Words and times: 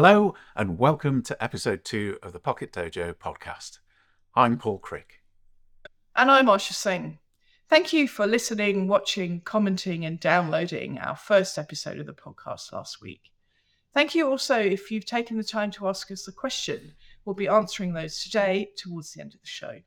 Hello, 0.00 0.36
and 0.54 0.78
welcome 0.78 1.24
to 1.24 1.42
episode 1.42 1.84
two 1.84 2.18
of 2.22 2.32
the 2.32 2.38
Pocket 2.38 2.72
Dojo 2.72 3.12
podcast. 3.14 3.80
I'm 4.32 4.56
Paul 4.56 4.78
Crick. 4.78 5.24
And 6.14 6.30
I'm 6.30 6.46
Asha 6.46 6.72
Singh. 6.72 7.18
Thank 7.68 7.92
you 7.92 8.06
for 8.06 8.24
listening, 8.24 8.86
watching, 8.86 9.40
commenting, 9.40 10.04
and 10.04 10.20
downloading 10.20 10.98
our 10.98 11.16
first 11.16 11.58
episode 11.58 11.98
of 11.98 12.06
the 12.06 12.12
podcast 12.12 12.72
last 12.72 13.02
week. 13.02 13.32
Thank 13.92 14.14
you 14.14 14.30
also 14.30 14.56
if 14.56 14.92
you've 14.92 15.04
taken 15.04 15.36
the 15.36 15.42
time 15.42 15.72
to 15.72 15.88
ask 15.88 16.12
us 16.12 16.28
a 16.28 16.32
question. 16.32 16.94
We'll 17.24 17.34
be 17.34 17.48
answering 17.48 17.92
those 17.92 18.22
today 18.22 18.70
towards 18.76 19.14
the 19.14 19.20
end 19.20 19.34
of 19.34 19.40
the 19.40 19.48
show. 19.48 19.80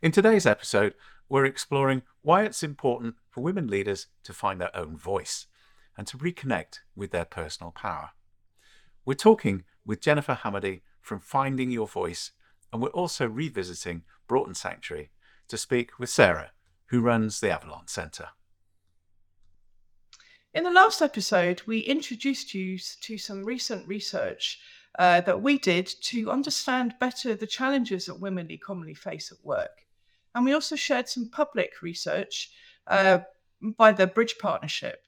In 0.00 0.10
today's 0.10 0.46
episode, 0.46 0.94
we're 1.28 1.44
exploring 1.44 2.00
why 2.22 2.44
it's 2.44 2.62
important 2.62 3.16
for 3.28 3.42
women 3.42 3.66
leaders 3.66 4.06
to 4.24 4.32
find 4.32 4.58
their 4.58 4.74
own 4.74 4.96
voice 4.96 5.48
and 5.98 6.06
to 6.06 6.16
reconnect 6.16 6.78
with 6.96 7.10
their 7.10 7.26
personal 7.26 7.72
power. 7.72 8.12
We're 9.04 9.14
talking 9.14 9.64
with 9.86 10.00
Jennifer 10.00 10.38
Hamady 10.42 10.82
from 11.00 11.20
Finding 11.20 11.70
Your 11.70 11.88
Voice, 11.88 12.32
and 12.72 12.82
we're 12.82 12.88
also 12.88 13.26
revisiting 13.26 14.02
Broughton 14.28 14.54
Sanctuary 14.54 15.10
to 15.48 15.56
speak 15.56 15.98
with 15.98 16.10
Sarah, 16.10 16.52
who 16.86 17.00
runs 17.00 17.40
the 17.40 17.50
Avalon 17.50 17.88
Centre. 17.88 18.28
In 20.52 20.64
the 20.64 20.70
last 20.70 21.00
episode, 21.00 21.62
we 21.66 21.78
introduced 21.78 22.52
you 22.52 22.78
to 23.02 23.16
some 23.16 23.44
recent 23.44 23.88
research 23.88 24.60
uh, 24.98 25.22
that 25.22 25.40
we 25.40 25.58
did 25.58 25.86
to 26.02 26.30
understand 26.30 26.94
better 27.00 27.34
the 27.34 27.46
challenges 27.46 28.06
that 28.06 28.20
women 28.20 28.48
commonly 28.62 28.94
face 28.94 29.32
at 29.32 29.44
work. 29.44 29.86
And 30.34 30.44
we 30.44 30.52
also 30.52 30.76
shared 30.76 31.08
some 31.08 31.30
public 31.30 31.80
research 31.80 32.50
uh, 32.86 33.20
by 33.78 33.92
the 33.92 34.06
Bridge 34.06 34.36
Partnership 34.38 35.04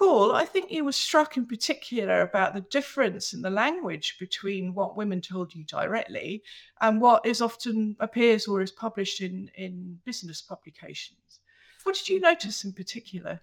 Paul, 0.00 0.32
I 0.34 0.46
think 0.46 0.70
you 0.70 0.86
were 0.86 0.92
struck 0.92 1.36
in 1.36 1.44
particular 1.44 2.22
about 2.22 2.54
the 2.54 2.62
difference 2.62 3.34
in 3.34 3.42
the 3.42 3.50
language 3.50 4.16
between 4.18 4.72
what 4.72 4.96
women 4.96 5.20
told 5.20 5.54
you 5.54 5.62
directly 5.64 6.42
and 6.80 7.02
what 7.02 7.26
is 7.26 7.42
often 7.42 7.96
appears 8.00 8.48
or 8.48 8.62
is 8.62 8.70
published 8.70 9.20
in, 9.20 9.50
in 9.56 9.98
business 10.06 10.40
publications. 10.40 11.40
What 11.82 11.96
did 11.96 12.08
you 12.08 12.18
notice 12.18 12.64
in 12.64 12.72
particular? 12.72 13.40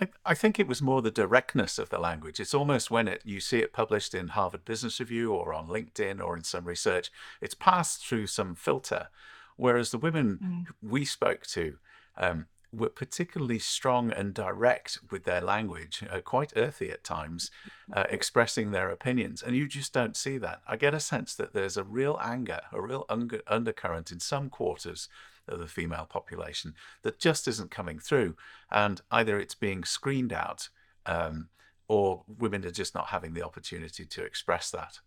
I, 0.00 0.08
I 0.26 0.34
think 0.34 0.58
it 0.58 0.66
was 0.66 0.82
more 0.82 1.00
the 1.00 1.12
directness 1.12 1.78
of 1.78 1.90
the 1.90 2.00
language. 2.00 2.40
It's 2.40 2.54
almost 2.54 2.90
when 2.90 3.06
it 3.06 3.22
you 3.24 3.38
see 3.38 3.58
it 3.58 3.72
published 3.72 4.12
in 4.12 4.28
Harvard 4.28 4.64
Business 4.64 4.98
Review 4.98 5.32
or 5.32 5.54
on 5.54 5.68
LinkedIn 5.68 6.20
or 6.20 6.36
in 6.36 6.42
some 6.42 6.64
research, 6.64 7.12
it's 7.40 7.54
passed 7.54 8.04
through 8.04 8.26
some 8.26 8.56
filter. 8.56 9.10
Whereas 9.56 9.92
the 9.92 9.98
women 9.98 10.40
mm. 10.42 10.74
we 10.82 11.04
spoke 11.04 11.46
to, 11.48 11.76
um, 12.16 12.46
were 12.72 12.88
particularly 12.88 13.58
strong 13.58 14.12
and 14.12 14.32
direct 14.32 14.98
with 15.10 15.24
their 15.24 15.40
language, 15.40 16.04
uh, 16.08 16.20
quite 16.20 16.52
earthy 16.56 16.90
at 16.90 17.02
times, 17.02 17.50
uh, 17.92 18.04
expressing 18.08 18.70
their 18.70 18.90
opinions. 18.90 19.42
And 19.42 19.56
you 19.56 19.66
just 19.66 19.92
don't 19.92 20.16
see 20.16 20.38
that. 20.38 20.60
I 20.68 20.76
get 20.76 20.94
a 20.94 21.00
sense 21.00 21.34
that 21.34 21.52
there's 21.52 21.76
a 21.76 21.84
real 21.84 22.18
anger, 22.22 22.60
a 22.72 22.80
real 22.80 23.06
un- 23.08 23.30
undercurrent 23.46 24.12
in 24.12 24.20
some 24.20 24.50
quarters 24.50 25.08
of 25.48 25.58
the 25.58 25.66
female 25.66 26.06
population 26.08 26.74
that 27.02 27.18
just 27.18 27.48
isn't 27.48 27.70
coming 27.70 27.98
through. 27.98 28.36
And 28.70 29.00
either 29.10 29.38
it's 29.38 29.54
being 29.54 29.84
screened 29.84 30.32
out 30.32 30.68
um, 31.06 31.48
or 31.88 32.22
women 32.28 32.64
are 32.64 32.70
just 32.70 32.94
not 32.94 33.08
having 33.08 33.34
the 33.34 33.42
opportunity 33.42 34.04
to 34.04 34.22
express 34.22 34.70
that. 34.70 35.00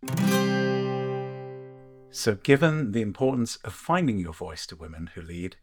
So, 2.12 2.36
given 2.36 2.92
the 2.92 3.02
importance 3.02 3.56
of 3.64 3.74
finding 3.74 4.20
your 4.20 4.34
voice 4.34 4.68
to 4.68 4.76
women 4.76 5.12
who 5.16 5.22
lead, 5.22 5.56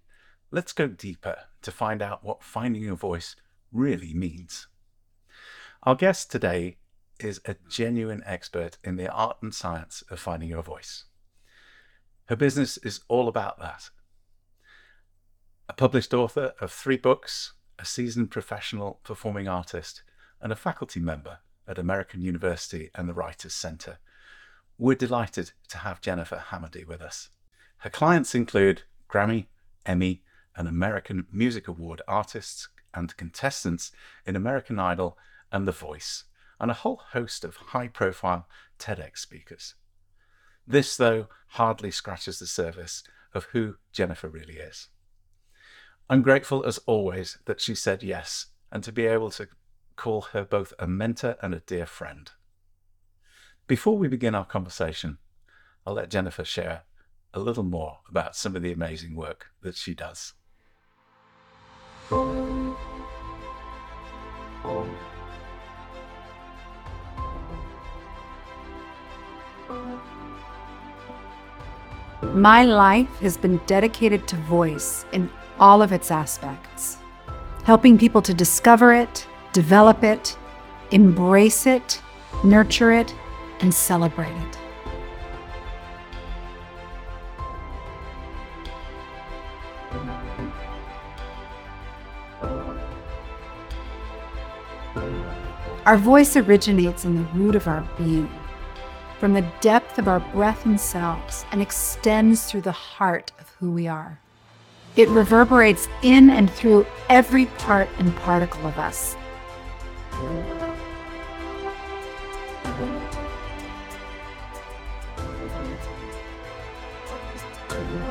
let's 0.50 0.72
go 0.72 0.88
deeper 0.88 1.36
to 1.62 1.70
find 1.70 2.02
out 2.02 2.24
what 2.24 2.42
finding 2.42 2.82
your 2.82 2.96
voice 2.96 3.36
really 3.72 4.14
means. 4.14 4.66
Our 5.82 5.94
guest 5.94 6.30
today 6.30 6.76
is 7.18 7.40
a 7.44 7.56
genuine 7.68 8.22
expert 8.26 8.78
in 8.82 8.96
the 8.96 9.08
art 9.08 9.38
and 9.42 9.54
science 9.54 10.02
of 10.10 10.18
finding 10.18 10.48
your 10.48 10.62
voice. 10.62 11.04
Her 12.26 12.36
business 12.36 12.76
is 12.78 13.00
all 13.08 13.28
about 13.28 13.58
that. 13.60 13.90
A 15.68 15.72
published 15.72 16.14
author 16.14 16.54
of 16.60 16.72
three 16.72 16.96
books, 16.96 17.52
a 17.78 17.84
seasoned 17.84 18.30
professional 18.30 19.00
performing 19.04 19.48
artist, 19.48 20.02
and 20.40 20.52
a 20.52 20.56
faculty 20.56 21.00
member 21.00 21.38
at 21.66 21.78
American 21.78 22.20
University 22.20 22.90
and 22.94 23.08
the 23.08 23.14
Writers' 23.14 23.54
Centre. 23.54 23.98
We're 24.78 24.96
delighted 24.96 25.52
to 25.68 25.78
have 25.78 26.00
Jennifer 26.00 26.42
Hamady 26.50 26.86
with 26.86 27.00
us. 27.00 27.28
Her 27.78 27.90
clients 27.90 28.34
include 28.34 28.82
Grammy, 29.08 29.46
Emmy, 29.86 30.22
and 30.56 30.68
American 30.68 31.26
Music 31.32 31.68
Award 31.68 32.02
artists 32.06 32.68
and 32.94 33.16
contestants 33.16 33.92
in 34.26 34.36
American 34.36 34.78
Idol 34.78 35.16
and 35.52 35.66
The 35.66 35.72
Voice, 35.72 36.24
and 36.58 36.70
a 36.70 36.74
whole 36.74 37.00
host 37.12 37.44
of 37.44 37.56
high 37.56 37.88
profile 37.88 38.46
TEDx 38.78 39.18
speakers. 39.18 39.74
This, 40.66 40.96
though, 40.96 41.28
hardly 41.48 41.90
scratches 41.90 42.38
the 42.38 42.46
surface 42.46 43.02
of 43.34 43.44
who 43.52 43.76
Jennifer 43.92 44.28
really 44.28 44.56
is. 44.56 44.88
I'm 46.08 46.22
grateful 46.22 46.64
as 46.66 46.78
always 46.86 47.38
that 47.44 47.60
she 47.60 47.74
said 47.74 48.02
yes 48.02 48.46
and 48.72 48.82
to 48.84 48.92
be 48.92 49.06
able 49.06 49.30
to 49.30 49.48
call 49.96 50.22
her 50.32 50.44
both 50.44 50.72
a 50.78 50.86
mentor 50.86 51.36
and 51.42 51.54
a 51.54 51.60
dear 51.60 51.86
friend. 51.86 52.30
Before 53.66 53.96
we 53.96 54.08
begin 54.08 54.34
our 54.34 54.44
conversation, 54.44 55.18
I'll 55.86 55.94
let 55.94 56.10
Jennifer 56.10 56.44
share 56.44 56.82
a 57.32 57.40
little 57.40 57.62
more 57.62 57.98
about 58.08 58.34
some 58.34 58.56
of 58.56 58.62
the 58.62 58.72
amazing 58.72 59.14
work 59.14 59.46
that 59.62 59.76
she 59.76 59.94
does. 59.94 60.34
My 62.10 62.74
life 72.64 73.08
has 73.20 73.36
been 73.36 73.60
dedicated 73.66 74.26
to 74.26 74.34
voice 74.36 75.04
in 75.12 75.30
all 75.60 75.82
of 75.82 75.92
its 75.92 76.10
aspects, 76.10 76.98
helping 77.62 77.96
people 77.96 78.22
to 78.22 78.34
discover 78.34 78.92
it, 78.92 79.24
develop 79.52 80.02
it, 80.02 80.36
embrace 80.90 81.66
it, 81.66 82.02
nurture 82.42 82.90
it, 82.90 83.14
and 83.60 83.72
celebrate 83.72 84.32
it. 84.32 84.59
Our 95.90 95.96
voice 95.96 96.36
originates 96.36 97.04
in 97.04 97.16
the 97.16 97.28
root 97.34 97.56
of 97.56 97.66
our 97.66 97.84
being, 97.98 98.30
from 99.18 99.32
the 99.32 99.44
depth 99.60 99.98
of 99.98 100.06
our 100.06 100.20
breath 100.20 100.64
and 100.64 100.80
cells, 100.80 101.44
and 101.50 101.60
extends 101.60 102.48
through 102.48 102.60
the 102.60 102.70
heart 102.70 103.32
of 103.40 103.48
who 103.58 103.72
we 103.72 103.88
are. 103.88 104.20
It 104.94 105.08
reverberates 105.08 105.88
in 106.02 106.30
and 106.30 106.48
through 106.48 106.86
every 107.08 107.46
part 107.46 107.88
and 107.98 108.14
particle 108.18 108.68
of 108.68 108.78
us. 108.78 109.16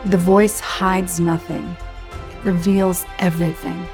The 0.04 0.18
voice 0.18 0.60
hides 0.60 1.22
nothing, 1.22 1.78
it 2.12 2.44
reveals 2.44 3.06
everything. 3.20 3.88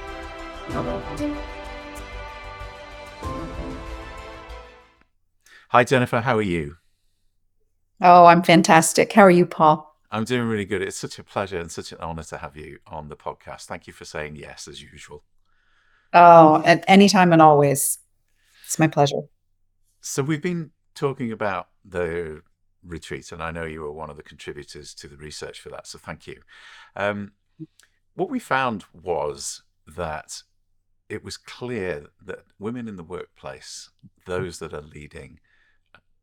Hi, 5.75 5.84
Jennifer. 5.84 6.22
How 6.22 6.38
are 6.38 6.41
you? 6.41 6.78
Oh, 8.00 8.27
I'm 8.27 8.44
fantastic. 8.44 9.12
How 9.12 9.24
are 9.24 9.30
you, 9.30 9.45
Paul? 9.45 9.94
I'm 10.10 10.24
doing 10.24 10.48
really 10.48 10.63
good. 10.63 10.81
It's 10.81 10.95
such 10.95 11.19
a 11.19 11.24
pleasure 11.24 11.60
and 11.60 11.69
such 11.69 11.92
an 11.92 11.98
honor 12.00 12.24
to 12.24 12.38
have 12.38 12.56
you 12.56 12.80
on 12.88 13.10
the 13.10 13.18
podcast. 13.18 13.66
Thank 13.66 13.86
you 13.86 13.92
for 13.92 14.06
saying 14.06 14.38
yes, 14.38 14.69
as 14.69 14.81
usual. 14.81 15.25
Oh, 16.13 16.63
at 16.63 16.86
any 16.88 17.10
time 17.10 17.33
and 17.33 17.42
always. 17.42 18.00
It's 18.63 18.80
my 18.80 18.88
pleasure. 18.88 19.24
So, 20.00 20.24
we've 20.24 20.42
been 20.42 20.72
talking 20.94 21.33
about 21.33 21.68
the 21.83 22.42
retreat, 22.81 23.33
and 23.33 23.44
I 23.44 23.51
know 23.51 23.66
you 23.66 23.81
were 23.81 23.92
one 23.92 24.10
of 24.10 24.16
the 24.16 24.24
contributors 24.24 24.94
to 24.94 25.10
the 25.10 25.18
research 25.18 25.60
for 25.60 25.68
that. 25.72 25.88
So, 25.88 26.00
thank 26.00 26.25
you. 26.25 26.39
Um, 26.95 27.33
what 28.13 28.30
we 28.30 28.39
found 28.39 28.86
was 28.94 29.62
that 29.86 30.42
it 31.10 31.22
was 31.22 31.36
clear 31.36 32.06
that 32.24 32.45
women 32.60 32.88
in 32.88 32.95
the 32.95 33.04
workplace, 33.04 33.89
those 34.25 34.60
that 34.60 34.74
are 34.74 34.80
leading, 34.80 35.42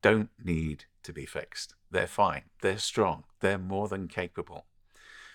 don't 0.02 0.30
need 0.42 0.84
to 1.04 1.12
be 1.12 1.26
fixed. 1.26 1.74
They're 1.90 2.06
fine. 2.06 2.44
They're 2.60 2.78
strong. 2.78 3.24
They're 3.40 3.58
more 3.58 3.88
than 3.88 4.08
capable. 4.08 4.66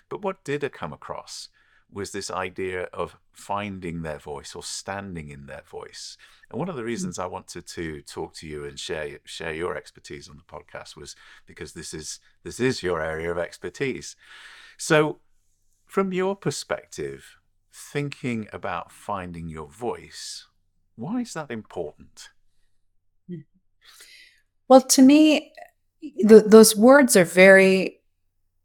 But 0.08 0.22
what 0.22 0.44
did 0.44 0.64
I 0.64 0.68
come 0.68 0.92
across 0.92 1.48
was 1.90 2.12
this 2.12 2.30
idea 2.30 2.82
of 2.92 3.16
finding 3.32 4.02
their 4.02 4.18
voice 4.18 4.54
or 4.54 4.62
standing 4.62 5.30
in 5.30 5.46
their 5.46 5.62
voice. 5.62 6.18
And 6.50 6.58
one 6.58 6.68
of 6.68 6.76
the 6.76 6.82
hmm. 6.82 6.88
reasons 6.88 7.18
I 7.18 7.26
wanted 7.26 7.66
to 7.68 8.02
talk 8.02 8.34
to 8.34 8.46
you 8.46 8.64
and 8.64 8.78
share 8.78 9.18
share 9.24 9.54
your 9.54 9.76
expertise 9.76 10.28
on 10.28 10.36
the 10.36 10.42
podcast 10.42 10.96
was 10.96 11.16
because 11.46 11.72
this 11.72 11.94
is 11.94 12.20
this 12.44 12.60
is 12.60 12.82
your 12.82 13.00
area 13.00 13.30
of 13.30 13.38
expertise. 13.38 14.16
So 14.76 15.20
from 15.86 16.12
your 16.12 16.36
perspective, 16.36 17.36
thinking 17.72 18.48
about 18.52 18.92
finding 18.92 19.48
your 19.48 19.68
voice, 19.68 20.46
why 20.96 21.20
is 21.22 21.32
that 21.34 21.50
important? 21.50 22.28
Well, 24.68 24.82
to 24.82 25.02
me, 25.02 25.52
th- 26.02 26.44
those 26.46 26.76
words 26.76 27.16
are 27.16 27.24
very, 27.24 28.00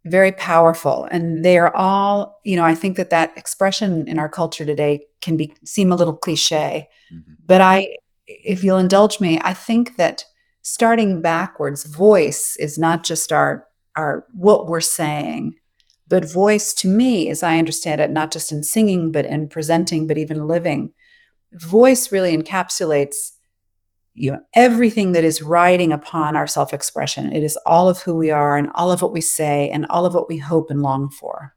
very 0.05 0.31
powerful, 0.33 1.07
and 1.09 1.43
they 1.43 1.57
are 1.57 1.73
all. 1.75 2.39
You 2.43 2.55
know, 2.57 2.65
I 2.65 2.75
think 2.75 2.97
that 2.97 3.09
that 3.09 3.37
expression 3.37 4.07
in 4.07 4.19
our 4.19 4.29
culture 4.29 4.65
today 4.65 5.05
can 5.21 5.37
be 5.37 5.53
seem 5.63 5.91
a 5.91 5.95
little 5.95 6.15
cliche, 6.15 6.89
mm-hmm. 7.13 7.33
but 7.45 7.61
I, 7.61 7.97
if 8.27 8.63
you'll 8.63 8.77
indulge 8.77 9.19
me, 9.19 9.39
I 9.41 9.53
think 9.53 9.95
that 9.97 10.25
starting 10.61 11.21
backwards, 11.21 11.85
voice 11.85 12.55
is 12.57 12.77
not 12.77 13.03
just 13.03 13.31
our 13.31 13.67
our 13.95 14.25
what 14.33 14.67
we're 14.67 14.81
saying, 14.81 15.55
but 16.07 16.29
voice 16.29 16.73
to 16.75 16.87
me, 16.87 17.29
as 17.29 17.43
I 17.43 17.57
understand 17.57 18.01
it, 18.01 18.11
not 18.11 18.31
just 18.31 18.51
in 18.51 18.63
singing, 18.63 19.11
but 19.11 19.25
in 19.25 19.47
presenting, 19.47 20.07
but 20.07 20.17
even 20.17 20.47
living, 20.47 20.91
voice 21.53 22.11
really 22.11 22.35
encapsulates 22.35 23.31
you 24.15 24.31
know 24.31 24.39
everything 24.53 25.13
that 25.13 25.23
is 25.23 25.41
riding 25.41 25.91
upon 25.91 26.35
our 26.35 26.47
self-expression. 26.47 27.33
It 27.33 27.43
is 27.43 27.57
all 27.65 27.89
of 27.89 28.01
who 28.01 28.15
we 28.15 28.31
are 28.31 28.57
and 28.57 28.69
all 28.75 28.91
of 28.91 29.01
what 29.01 29.13
we 29.13 29.21
say 29.21 29.69
and 29.69 29.85
all 29.87 30.05
of 30.05 30.13
what 30.13 30.29
we 30.29 30.37
hope 30.37 30.69
and 30.69 30.81
long 30.81 31.09
for. 31.09 31.55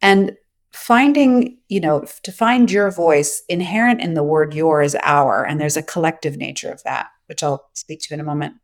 And 0.00 0.36
finding 0.76 1.56
you 1.68 1.80
know 1.80 2.04
to 2.22 2.30
find 2.30 2.70
your 2.70 2.90
voice 2.90 3.42
inherent 3.48 3.98
in 4.02 4.12
the 4.12 4.22
word 4.22 4.52
your 4.52 4.82
is 4.82 4.94
our 5.02 5.42
and 5.42 5.58
there's 5.58 5.76
a 5.76 5.82
collective 5.82 6.36
nature 6.36 6.70
of 6.70 6.82
that 6.82 7.06
which 7.28 7.42
i'll 7.42 7.70
speak 7.72 7.98
to 7.98 8.12
in 8.12 8.20
a 8.20 8.24
moment. 8.24 8.54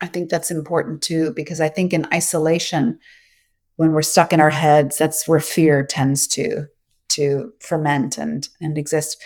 I 0.00 0.06
think 0.06 0.30
that's 0.30 0.52
important 0.52 1.02
too 1.02 1.32
because 1.34 1.60
i 1.60 1.68
think 1.68 1.92
in 1.92 2.06
isolation 2.14 3.00
when 3.74 3.90
we're 3.90 4.02
stuck 4.02 4.32
in 4.32 4.40
our 4.40 4.50
heads 4.50 4.96
that's 4.96 5.26
where 5.26 5.40
fear 5.40 5.84
tends 5.84 6.28
to 6.28 6.66
to 7.08 7.52
ferment 7.58 8.18
and 8.18 8.48
and 8.60 8.78
exist 8.78 9.20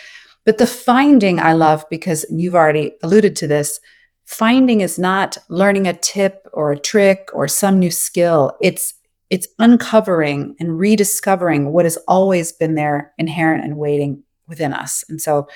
but 0.47 0.59
the 0.59 0.65
finding 0.65 1.41
I 1.41 1.51
love 1.51 1.83
because 1.89 2.25
you've 2.31 2.55
already 2.55 2.93
alluded 3.03 3.35
to 3.35 3.47
this. 3.47 3.81
Finding 4.23 4.79
is 4.79 4.97
not 4.97 5.37
learning 5.49 5.87
a 5.87 5.93
tip 5.93 6.47
or 6.53 6.71
a 6.71 6.79
trick 6.79 7.27
or 7.33 7.49
some 7.49 7.79
new 7.79 7.91
skill. 7.91 8.57
It's 8.61 8.93
it's 9.29 9.49
uncovering 9.59 10.55
and 10.57 10.79
rediscovering 10.79 11.73
what 11.73 11.83
has 11.83 11.97
always 12.07 12.53
been 12.53 12.75
there 12.75 13.11
inherent 13.17 13.65
and 13.65 13.75
waiting 13.75 14.23
within 14.47 14.71
us. 14.71 15.03
And 15.09 15.21
so 15.21 15.49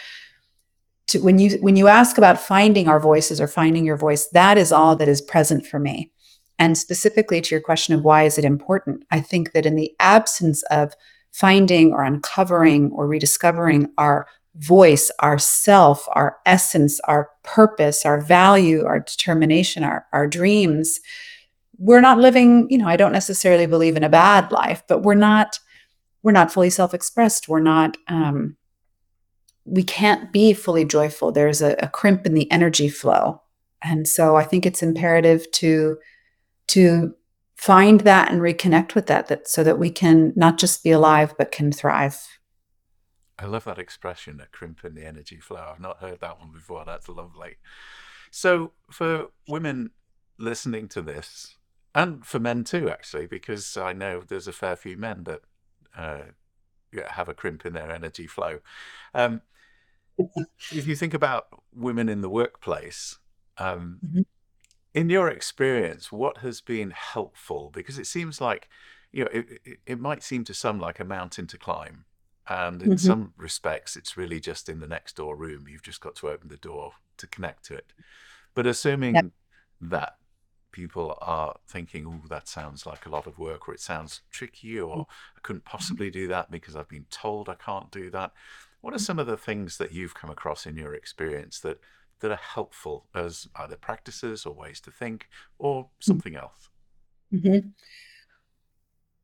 to, 1.08 1.20
when 1.20 1.40
you 1.40 1.52
when 1.62 1.78
you 1.78 1.88
ask 1.88 2.18
about 2.18 2.38
finding 2.38 2.90
our 2.90 3.00
voices 3.00 3.40
or 3.40 3.48
finding 3.48 3.86
your 3.86 3.96
voice, 3.96 4.28
that 4.34 4.58
is 4.58 4.74
all 4.74 4.98
that 4.98 5.08
is 5.08 5.22
present 5.22 5.66
for 5.66 5.80
me. 5.80 6.12
And 6.60 6.78
specifically 6.78 7.40
to 7.40 7.56
your 7.56 7.62
question 7.62 7.96
of 7.96 8.04
why 8.04 8.24
is 8.24 8.38
it 8.38 8.44
important? 8.44 9.06
I 9.10 9.22
think 9.22 9.54
that 9.54 9.66
in 9.66 9.78
the 9.78 9.94
absence 10.02 10.64
of 10.64 10.96
finding 11.32 11.94
or 11.94 12.04
uncovering 12.04 12.92
or 12.92 13.08
rediscovering 13.08 13.90
our 13.98 14.28
voice, 14.56 15.10
our 15.20 15.38
self, 15.38 16.06
our 16.12 16.38
essence, 16.46 17.00
our 17.02 17.30
purpose, 17.44 18.06
our 18.06 18.20
value, 18.20 18.86
our 18.86 19.00
determination, 19.00 19.84
our, 19.84 20.06
our 20.12 20.28
dreams, 20.28 21.00
we're 21.78 22.02
not 22.02 22.20
living, 22.20 22.68
you 22.70 22.78
know, 22.78 22.88
I 22.88 22.96
don't 22.96 23.12
necessarily 23.12 23.66
believe 23.66 23.96
in 23.96 24.04
a 24.04 24.10
bad 24.10 24.52
life, 24.52 24.84
but 24.88 25.00
we're 25.00 25.16
not, 25.16 25.60
we're 26.22 26.32
not 26.32 26.52
fully 26.52 26.70
self-expressed. 26.70 27.50
We're 27.50 27.60
not, 27.60 27.98
um, 28.08 28.56
we 29.66 29.84
can't 29.84 30.32
be 30.32 30.54
fully 30.54 30.86
joyful. 30.86 31.32
There's 31.32 31.62
a, 31.62 31.76
a 31.80 31.88
crimp 31.88 32.26
in 32.26 32.36
the 32.36 32.52
energy 32.52 32.90
flow. 32.90 33.42
And 33.82 34.08
so 34.08 34.36
I 34.36 34.44
think 34.44 34.66
it's 34.66 34.84
imperative 34.84 35.50
to, 35.54 35.98
to 36.68 37.16
find 37.56 38.02
that 38.02 38.32
and 38.32 38.42
reconnect 38.42 38.94
with 38.94 39.08
that, 39.08 39.28
that 39.28 39.48
so 39.48 39.64
that 39.64 39.80
we 39.80 39.90
can 39.90 40.34
not 40.36 40.60
just 40.60 40.84
be 40.84 40.92
alive, 40.92 41.34
but 41.38 41.52
can 41.52 41.72
thrive. 41.72 42.20
I 43.42 43.46
love 43.46 43.64
that 43.64 43.80
expression, 43.80 44.40
a 44.40 44.46
crimp 44.46 44.86
in 44.86 44.94
the 44.94 45.06
energy 45.06 45.40
flow. 45.40 45.70
I've 45.72 45.80
not 45.80 45.98
heard 45.98 46.20
that 46.22 46.40
one 46.40 46.52
before. 46.52 46.86
That's 46.86 47.10
lovely. 47.10 47.58
So, 48.30 48.74
for 48.90 49.28
women 49.48 49.92
listening 50.38 50.88
to 50.90 51.02
this, 51.02 51.56
and 51.94 52.26
for 52.26 52.40
men 52.40 52.64
too, 52.64 52.90
actually, 52.90 53.28
because 53.28 53.76
I 53.76 53.94
know 53.94 54.22
there's 54.22 54.48
a 54.48 54.54
fair 54.54 54.76
few 54.76 54.96
men 54.96 55.24
that 55.26 55.42
uh, 55.98 56.22
have 57.10 57.28
a 57.28 57.34
crimp 57.34 57.66
in 57.66 57.74
their 57.74 57.92
energy 57.92 58.28
flow. 58.28 58.60
Um, 59.14 59.42
if 60.72 60.88
you 60.88 60.96
think 60.96 61.14
about 61.14 61.48
women 61.74 62.08
in 62.08 62.22
the 62.22 62.30
workplace, 62.30 63.18
um, 63.58 64.00
mm-hmm. 64.06 64.22
in 64.94 65.10
your 65.10 65.28
experience, 65.28 66.12
what 66.12 66.38
has 66.38 66.62
been 66.62 66.92
helpful? 66.92 67.72
Because 67.74 67.98
it 67.98 68.08
seems 68.08 68.40
like, 68.40 68.70
you 69.12 69.26
know, 69.26 69.32
it, 69.34 69.46
it, 69.66 69.80
it 69.86 70.00
might 70.00 70.24
seem 70.24 70.44
to 70.46 70.54
some 70.54 70.80
like 70.80 71.00
a 71.00 71.06
mountain 71.06 71.48
to 71.48 71.58
climb 71.58 72.06
and 72.48 72.82
in 72.82 72.90
mm-hmm. 72.90 72.98
some 72.98 73.34
respects, 73.38 73.96
it's 73.96 74.18
really 74.18 74.40
just 74.40 74.70
in 74.70 74.80
the 74.80 74.88
next 74.88 75.16
door 75.16 75.36
room. 75.36 75.68
You've 75.68 75.84
just 75.84 76.02
got 76.02 76.16
to 76.18 76.30
open 76.30 76.50
the 76.50 76.58
door 76.58 76.94
to 77.18 77.28
connect 77.28 77.66
to 77.66 77.76
it. 77.76 77.94
But 78.54 78.66
assuming 78.66 79.16
yep. 79.16 79.26
that 79.82 80.16
people 80.72 81.18
are 81.22 81.56
thinking, 81.68 82.06
oh, 82.08 82.28
that 82.30 82.48
sounds 82.48 82.86
like 82.86 83.06
a 83.06 83.10
lot 83.10 83.28
of 83.28 83.38
work, 83.38 83.68
or 83.68 83.74
it 83.74 83.80
sounds 83.80 84.22
tricky, 84.32 84.80
or 84.80 84.98
mm. 84.98 85.06
I 85.38 85.40
couldn't 85.44 85.66
mm-hmm. 85.66 85.78
possibly 85.78 86.10
do 86.10 86.28
that 86.30 86.50
because 86.50 86.76
I've 86.76 86.90
been 86.90 87.06
told 87.10 87.50
I 87.50 87.56
can't 87.56 87.92
do 87.92 88.10
that. 88.12 88.32
What 88.82 88.94
are 88.94 89.00
some 89.00 89.20
of 89.20 89.28
the 89.28 89.38
things 89.38 89.78
that 89.78 89.94
you've 89.94 90.16
come 90.16 90.30
across 90.30 90.66
in 90.66 90.76
your 90.76 90.94
experience 90.94 91.60
that 91.60 91.80
that 92.22 92.32
are 92.32 92.36
helpful 92.36 93.08
as 93.16 93.48
either 93.56 93.76
practices 93.76 94.46
or 94.46 94.54
ways 94.54 94.80
to 94.82 94.92
think 94.92 95.28
or 95.58 95.86
mm. 95.86 95.88
something 96.00 96.36
else? 96.36 96.70
Mm-hmm. 97.34 97.70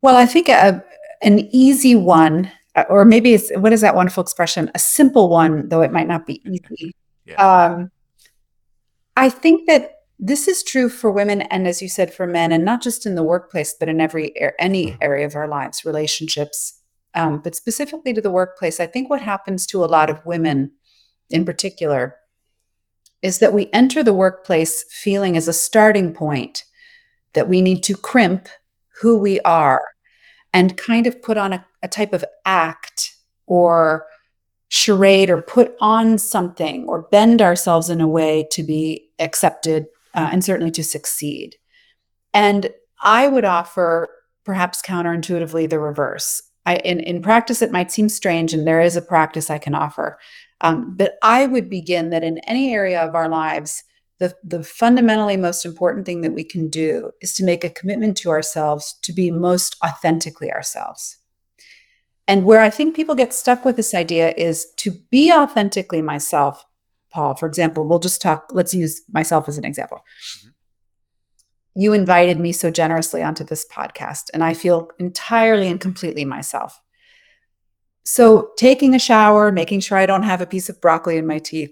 Well, 0.02 0.16
I 0.16 0.26
think 0.26 0.50
a, 0.50 0.84
an 1.22 1.40
easy 1.52 1.96
one 1.96 2.46
uh, 2.46 2.52
or 2.90 3.06
maybe 3.06 3.34
it's 3.34 3.52
what 3.56 3.74
is 3.74 3.82
that 3.82 3.96
wonderful 3.96 4.22
expression? 4.22 4.72
A 4.76 4.80
simple 4.80 5.30
one, 5.30 5.70
though 5.70 5.82
it 5.82 5.92
might 5.92 6.08
not 6.08 6.26
be 6.26 6.42
easy. 6.50 6.94
Yeah. 7.26 7.36
Um, 7.36 7.92
I 9.16 9.30
think 9.30 9.68
that 9.68 9.98
this 10.20 10.48
is 10.48 10.64
true 10.64 10.90
for 10.90 11.12
women 11.12 11.44
and 11.44 11.68
as 11.68 11.82
you 11.82 11.90
said 11.90 12.14
for 12.14 12.26
men 12.26 12.52
and 12.52 12.66
not 12.66 12.82
just 12.82 13.06
in 13.06 13.16
the 13.16 13.24
workplace 13.24 13.76
but 13.80 13.90
in 13.90 14.02
every 14.02 14.34
any 14.60 14.88
mm-hmm. 14.88 14.98
area 15.02 15.26
of 15.26 15.36
our 15.36 15.48
lives 15.48 15.86
relationships 15.86 16.82
um, 17.14 17.40
but 17.40 17.56
specifically 17.56 18.14
to 18.14 18.22
the 18.22 18.32
workplace 18.32 18.80
i 18.80 18.88
think 18.88 19.10
what 19.10 19.22
happens 19.22 19.66
to 19.68 19.84
a 19.84 19.86
lot 19.86 20.10
of 20.10 20.26
women 20.26 20.72
in 21.30 21.46
particular 21.46 22.16
is 23.22 23.40
that 23.40 23.54
we 23.54 23.70
enter 23.74 24.04
the 24.04 24.14
workplace 24.14 24.84
feeling 24.90 25.38
as 25.38 25.48
a 25.48 25.54
starting 25.54 26.14
point 26.14 26.64
that 27.34 27.48
we 27.48 27.62
need 27.62 27.84
to 27.84 27.96
crimp 27.96 28.48
who 29.02 29.18
we 29.18 29.40
are 29.42 29.84
and 30.58 30.76
kind 30.76 31.06
of 31.06 31.22
put 31.22 31.38
on 31.38 31.54
a, 31.54 31.64
a 31.84 31.88
type 31.88 32.14
of 32.14 32.26
act 32.44 33.16
or 33.46 34.08
charade 34.70 35.30
or 35.30 35.40
put 35.40 35.76
on 35.80 36.18
something 36.18 36.84
or 36.88 37.04
bend 37.12 37.44
ourselves 37.44 37.92
in 37.92 38.02
a 38.02 38.08
way 38.08 38.48
to 38.50 38.64
be 38.64 39.08
accepted 39.20 39.86
uh, 40.16 40.30
and 40.32 40.44
certainly 40.44 40.72
to 40.72 40.84
succeed. 40.84 41.56
And 42.34 42.72
I 43.04 43.28
would 43.28 43.46
offer, 43.46 44.10
perhaps 44.46 44.82
counterintuitively, 44.82 45.70
the 45.70 45.78
reverse. 45.78 46.42
I, 46.66 46.78
in, 46.78 47.02
in 47.02 47.22
practice, 47.22 47.62
it 47.62 47.72
might 47.72 47.92
seem 47.92 48.10
strange, 48.10 48.52
and 48.52 48.66
there 48.66 48.82
is 48.82 48.96
a 48.96 49.02
practice 49.02 49.52
I 49.52 49.60
can 49.60 49.76
offer. 49.76 50.18
Um, 50.62 50.96
but 50.98 51.20
I 51.22 51.46
would 51.46 51.70
begin 51.70 52.10
that 52.10 52.24
in 52.24 52.40
any 52.40 52.74
area 52.74 53.00
of 53.00 53.14
our 53.14 53.30
lives, 53.30 53.84
the, 54.20 54.36
the 54.44 54.64
fundamentally 54.64 55.38
most 55.38 55.66
important 55.66 56.06
thing 56.06 56.22
that 56.22 56.34
we 56.34 56.44
can 56.44 56.70
do 56.70 57.12
is 57.22 57.34
to 57.36 57.44
make 57.44 57.64
a 57.64 57.70
commitment 57.70 58.18
to 58.18 58.30
ourselves 58.30 58.98
to 59.04 59.14
be 59.14 59.30
most 59.30 59.76
authentically 59.86 60.52
ourselves. 60.52 61.18
And 62.28 62.44
where 62.44 62.62
I 62.62 62.70
think 62.70 62.96
people 62.96 63.16
get 63.16 63.34
stuck 63.34 63.64
with 63.64 63.78
this 63.78 63.94
idea 63.94 64.34
is 64.36 64.68
to 64.78 64.92
be 65.12 65.32
authentically 65.32 66.02
myself. 66.02 66.66
Paul, 67.12 67.36
for 67.36 67.48
example, 67.48 67.88
we'll 67.88 68.00
just 68.00 68.22
talk, 68.22 68.50
let's 68.52 68.74
use 68.74 69.02
myself 69.12 69.48
as 69.48 69.58
an 69.58 69.66
example. 69.66 70.00
Mm-hmm. 70.00 70.50
You 71.80 71.94
invited 71.94 72.40
me 72.40 72.52
so 72.54 72.72
generously 72.72 73.22
onto 73.22 73.44
this 73.44 73.66
podcast, 73.72 74.32
and 74.34 74.44
I 74.44 74.56
feel 74.56 74.90
entirely 74.98 75.68
and 75.68 75.80
completely 75.80 76.26
myself. 76.26 76.82
So, 78.04 78.50
taking 78.58 78.96
a 78.96 79.00
shower, 79.00 79.52
making 79.52 79.82
sure 79.82 79.98
I 79.98 80.08
don't 80.08 80.24
have 80.24 80.42
a 80.42 80.48
piece 80.48 80.70
of 80.70 80.82
broccoli 80.82 81.18
in 81.18 81.28
my 81.28 81.38
teeth, 81.38 81.72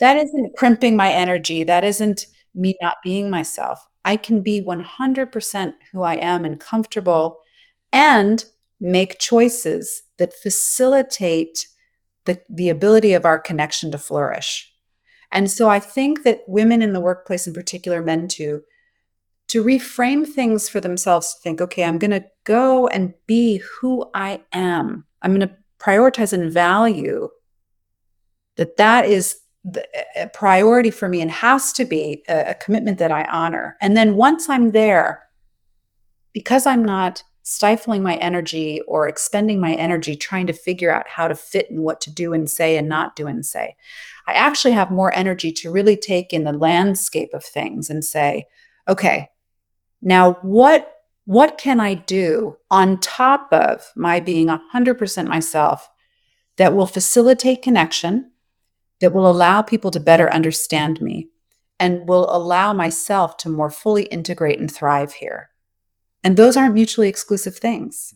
that 0.00 0.16
isn't 0.16 0.56
crimping 0.56 0.96
my 0.96 1.10
energy. 1.10 1.64
That 1.64 1.84
isn't 1.84 2.26
me 2.54 2.76
not 2.80 2.96
being 3.02 3.30
myself. 3.30 3.86
I 4.04 4.16
can 4.16 4.42
be 4.42 4.60
100% 4.60 5.74
who 5.92 6.02
I 6.02 6.14
am 6.16 6.44
and 6.44 6.60
comfortable 6.60 7.38
and 7.92 8.44
make 8.80 9.18
choices 9.18 10.02
that 10.18 10.34
facilitate 10.34 11.66
the, 12.26 12.40
the 12.48 12.68
ability 12.68 13.12
of 13.12 13.24
our 13.24 13.38
connection 13.38 13.90
to 13.92 13.98
flourish. 13.98 14.70
And 15.32 15.50
so 15.50 15.68
I 15.68 15.80
think 15.80 16.22
that 16.24 16.42
women 16.46 16.82
in 16.82 16.92
the 16.92 17.00
workplace, 17.00 17.46
in 17.46 17.54
particular, 17.54 18.02
men 18.02 18.28
too, 18.28 18.62
to 19.48 19.64
reframe 19.64 20.26
things 20.26 20.68
for 20.68 20.80
themselves 20.80 21.34
to 21.34 21.40
think, 21.40 21.60
okay, 21.60 21.84
I'm 21.84 21.98
going 21.98 22.10
to 22.10 22.24
go 22.44 22.86
and 22.88 23.14
be 23.26 23.58
who 23.58 24.10
I 24.14 24.42
am. 24.52 25.04
I'm 25.22 25.34
going 25.34 25.48
to 25.48 25.56
prioritize 25.78 26.32
and 26.32 26.52
value 26.52 27.28
that 28.56 28.76
that 28.76 29.06
is 29.06 29.40
a 30.16 30.28
priority 30.28 30.90
for 30.90 31.08
me 31.08 31.20
and 31.20 31.30
has 31.30 31.72
to 31.72 31.84
be 31.84 32.22
a, 32.28 32.50
a 32.50 32.54
commitment 32.54 32.98
that 32.98 33.10
I 33.10 33.24
honor. 33.24 33.76
And 33.80 33.96
then 33.96 34.16
once 34.16 34.48
I'm 34.48 34.72
there, 34.72 35.24
because 36.32 36.66
I'm 36.66 36.84
not 36.84 37.22
stifling 37.44 38.02
my 38.02 38.16
energy 38.16 38.80
or 38.88 39.06
expending 39.06 39.60
my 39.60 39.74
energy 39.74 40.16
trying 40.16 40.46
to 40.46 40.52
figure 40.52 40.90
out 40.90 41.06
how 41.08 41.28
to 41.28 41.34
fit 41.34 41.70
and 41.70 41.80
what 41.80 42.00
to 42.00 42.10
do 42.10 42.32
and 42.32 42.50
say 42.50 42.76
and 42.76 42.88
not 42.88 43.16
do 43.16 43.26
and 43.26 43.44
say, 43.44 43.76
I 44.26 44.32
actually 44.32 44.72
have 44.72 44.90
more 44.90 45.14
energy 45.14 45.52
to 45.52 45.70
really 45.70 45.96
take 45.96 46.32
in 46.32 46.44
the 46.44 46.52
landscape 46.52 47.34
of 47.34 47.44
things 47.44 47.90
and 47.90 48.04
say, 48.04 48.46
okay, 48.88 49.28
now 50.02 50.34
what 50.42 50.90
what 51.26 51.56
can 51.56 51.80
I 51.80 51.94
do 51.94 52.58
on 52.70 53.00
top 53.00 53.48
of 53.50 53.90
my 53.96 54.20
being 54.20 54.48
100% 54.48 55.26
myself 55.26 55.88
that 56.58 56.74
will 56.74 56.86
facilitate 56.86 57.62
connection, 57.62 58.30
that 59.00 59.12
will 59.12 59.30
allow 59.30 59.62
people 59.62 59.90
to 59.90 60.00
better 60.00 60.32
understand 60.32 61.00
me, 61.00 61.28
and 61.78 62.08
will 62.08 62.26
allow 62.34 62.72
myself 62.72 63.36
to 63.38 63.48
more 63.48 63.70
fully 63.70 64.04
integrate 64.04 64.58
and 64.58 64.70
thrive 64.70 65.14
here? 65.14 65.50
And 66.22 66.36
those 66.36 66.56
aren't 66.56 66.74
mutually 66.74 67.08
exclusive 67.08 67.56
things. 67.56 68.14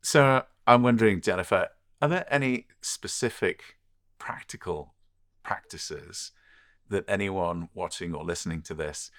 So 0.00 0.42
I'm 0.66 0.82
wondering, 0.82 1.20
Jennifer, 1.20 1.68
are 2.00 2.08
there 2.08 2.26
any 2.30 2.66
specific 2.80 3.76
practical 4.18 4.94
practices 5.42 6.32
that 6.88 7.04
anyone 7.08 7.68
watching 7.74 8.14
or 8.14 8.24
listening 8.24 8.62
to 8.62 8.74
this 8.74 9.10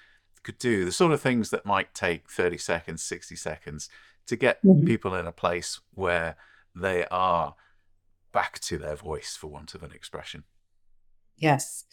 could 0.42 0.58
do? 0.58 0.84
The 0.84 0.92
sort 0.92 1.12
of 1.12 1.20
things 1.20 1.50
that 1.50 1.64
might 1.64 1.94
take 1.94 2.30
30 2.30 2.58
seconds, 2.58 3.02
60 3.02 3.36
seconds 3.36 3.88
to 4.26 4.36
get 4.36 4.62
mm-hmm. 4.62 4.84
people 4.84 5.14
in 5.14 5.26
a 5.26 5.32
place 5.32 5.80
where 5.92 6.36
they 6.74 7.06
are 7.06 7.54
back 8.34 8.58
to 8.58 8.76
their 8.76 8.96
voice, 8.96 9.34
for 9.40 9.46
want 9.46 9.74
of 9.74 9.82
an 9.82 9.92
expression. 9.92 10.44
Yes. 11.38 11.84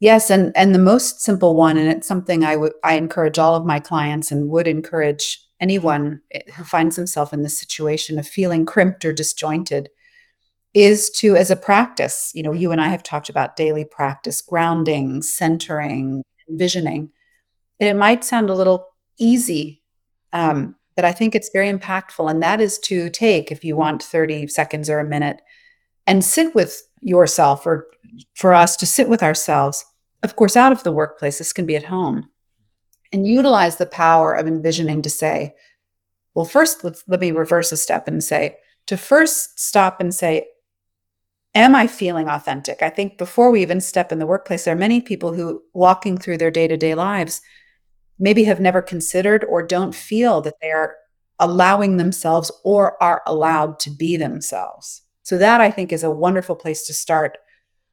Yes, 0.00 0.30
and 0.30 0.52
and 0.56 0.74
the 0.74 0.78
most 0.78 1.20
simple 1.20 1.54
one, 1.54 1.76
and 1.76 1.88
it's 1.88 2.08
something 2.08 2.44
I 2.44 2.56
would 2.56 2.72
I 2.82 2.94
encourage 2.94 3.38
all 3.38 3.54
of 3.54 3.64
my 3.64 3.80
clients 3.80 4.30
and 4.32 4.50
would 4.50 4.66
encourage 4.66 5.40
anyone 5.60 6.20
eh, 6.32 6.40
who 6.56 6.64
finds 6.64 6.96
himself 6.96 7.32
in 7.32 7.42
this 7.42 7.58
situation 7.58 8.18
of 8.18 8.26
feeling 8.26 8.66
crimped 8.66 9.04
or 9.04 9.12
disjointed, 9.12 9.88
is 10.74 11.10
to 11.10 11.36
as 11.36 11.50
a 11.50 11.56
practice. 11.56 12.32
You 12.34 12.42
know, 12.42 12.52
you 12.52 12.72
and 12.72 12.80
I 12.80 12.88
have 12.88 13.02
talked 13.02 13.28
about 13.28 13.56
daily 13.56 13.84
practice, 13.84 14.42
grounding, 14.42 15.22
centering, 15.22 16.22
envisioning. 16.50 17.10
And 17.80 17.88
it 17.88 17.94
might 17.94 18.24
sound 18.24 18.50
a 18.50 18.54
little 18.54 18.88
easy, 19.18 19.82
um, 20.32 20.76
but 20.96 21.04
I 21.04 21.12
think 21.12 21.34
it's 21.34 21.50
very 21.52 21.72
impactful. 21.72 22.30
And 22.30 22.42
that 22.42 22.60
is 22.60 22.78
to 22.80 23.08
take, 23.10 23.50
if 23.50 23.64
you 23.64 23.76
want 23.76 24.02
30 24.02 24.48
seconds 24.48 24.90
or 24.90 24.98
a 24.98 25.04
minute, 25.04 25.40
and 26.06 26.24
sit 26.24 26.54
with 26.54 26.82
yourself 27.00 27.66
or 27.66 27.86
for 28.34 28.54
us 28.54 28.76
to 28.76 28.86
sit 28.86 29.08
with 29.08 29.22
ourselves, 29.22 29.84
of 30.22 30.36
course, 30.36 30.56
out 30.56 30.72
of 30.72 30.82
the 30.82 30.92
workplace, 30.92 31.38
this 31.38 31.52
can 31.52 31.66
be 31.66 31.76
at 31.76 31.84
home, 31.84 32.28
and 33.12 33.26
utilize 33.26 33.76
the 33.76 33.86
power 33.86 34.32
of 34.32 34.46
envisioning 34.46 35.02
to 35.02 35.10
say, 35.10 35.54
well, 36.34 36.44
first, 36.44 36.82
let's, 36.82 37.04
let 37.06 37.20
me 37.20 37.30
reverse 37.30 37.70
a 37.72 37.76
step 37.76 38.08
and 38.08 38.22
say, 38.22 38.56
to 38.86 38.96
first 38.96 39.58
stop 39.58 40.00
and 40.00 40.14
say, 40.14 40.46
am 41.54 41.74
I 41.74 41.86
feeling 41.86 42.28
authentic? 42.28 42.82
I 42.82 42.90
think 42.90 43.16
before 43.16 43.50
we 43.50 43.62
even 43.62 43.80
step 43.80 44.10
in 44.10 44.18
the 44.18 44.26
workplace, 44.26 44.64
there 44.64 44.74
are 44.74 44.78
many 44.78 45.00
people 45.00 45.32
who, 45.32 45.62
walking 45.72 46.18
through 46.18 46.38
their 46.38 46.50
day 46.50 46.66
to 46.66 46.76
day 46.76 46.94
lives, 46.94 47.40
maybe 48.18 48.44
have 48.44 48.60
never 48.60 48.82
considered 48.82 49.44
or 49.44 49.62
don't 49.62 49.94
feel 49.94 50.40
that 50.40 50.54
they 50.60 50.70
are 50.70 50.96
allowing 51.38 51.96
themselves 51.96 52.50
or 52.64 53.00
are 53.02 53.22
allowed 53.26 53.78
to 53.80 53.90
be 53.90 54.16
themselves. 54.16 55.02
So, 55.24 55.36
that 55.38 55.60
I 55.60 55.70
think 55.70 55.92
is 55.92 56.04
a 56.04 56.10
wonderful 56.10 56.54
place 56.54 56.86
to 56.86 56.94
start 56.94 57.38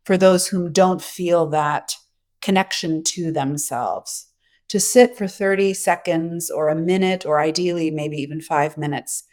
for 0.05 0.17
those 0.17 0.47
who 0.47 0.69
don't 0.69 1.01
feel 1.01 1.47
that 1.47 1.95
connection 2.41 3.03
to 3.03 3.31
themselves. 3.31 4.27
To 4.69 4.79
sit 4.79 5.17
for 5.17 5.27
30 5.27 5.73
seconds 5.73 6.50
or 6.50 6.69
a 6.69 6.75
minute, 6.75 7.25
or 7.25 7.39
ideally, 7.39 7.89
maybe 7.91 8.17
even 8.17 8.41
five 8.41 8.77
minutes, 8.77 9.23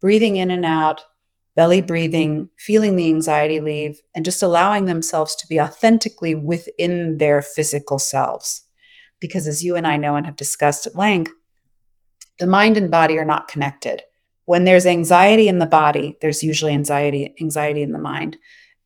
breathing 0.00 0.36
in 0.36 0.50
and 0.50 0.64
out, 0.64 1.04
belly 1.54 1.80
breathing, 1.80 2.48
feeling 2.58 2.96
the 2.96 3.08
anxiety 3.08 3.60
leave, 3.60 4.00
and 4.14 4.24
just 4.24 4.42
allowing 4.42 4.86
themselves 4.86 5.36
to 5.36 5.46
be 5.46 5.60
authentically 5.60 6.34
within 6.34 7.18
their 7.18 7.42
physical 7.42 7.98
selves. 7.98 8.62
Because 9.20 9.46
as 9.46 9.62
you 9.62 9.76
and 9.76 9.86
I 9.86 9.96
know 9.96 10.16
and 10.16 10.26
have 10.26 10.36
discussed 10.36 10.86
at 10.86 10.96
length, 10.96 11.32
the 12.38 12.46
mind 12.46 12.76
and 12.76 12.90
body 12.90 13.18
are 13.18 13.24
not 13.24 13.48
connected. 13.48 14.02
When 14.44 14.64
there's 14.64 14.86
anxiety 14.86 15.48
in 15.48 15.58
the 15.58 15.66
body, 15.66 16.16
there's 16.20 16.42
usually 16.42 16.72
anxiety 16.72 17.34
anxiety 17.40 17.82
in 17.82 17.92
the 17.92 17.98
mind. 17.98 18.36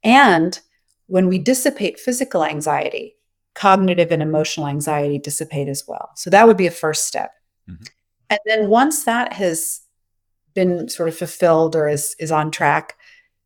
And 0.05 0.59
when 1.07 1.29
we 1.29 1.39
dissipate 1.39 1.99
physical 1.99 2.45
anxiety, 2.45 3.17
cognitive 3.55 4.13
and 4.13 4.23
emotional 4.23 4.69
anxiety 4.69 5.19
dissipate 5.19 5.69
as 5.69 5.85
well. 5.89 6.11
So 6.15 6.31
that 6.31 6.47
would 6.47 6.59
be 6.59 6.67
a 6.67 6.71
first 6.71 7.07
step. 7.07 7.33
Mm-hmm. 7.69 7.85
And 8.29 8.41
then 8.45 8.69
once 8.69 9.05
that 9.05 9.33
has 9.33 9.81
been 10.55 10.89
sort 10.89 11.09
of 11.09 11.17
fulfilled 11.17 11.75
or 11.75 11.89
is 11.89 12.17
is 12.19 12.33
on 12.33 12.51
track, 12.51 12.97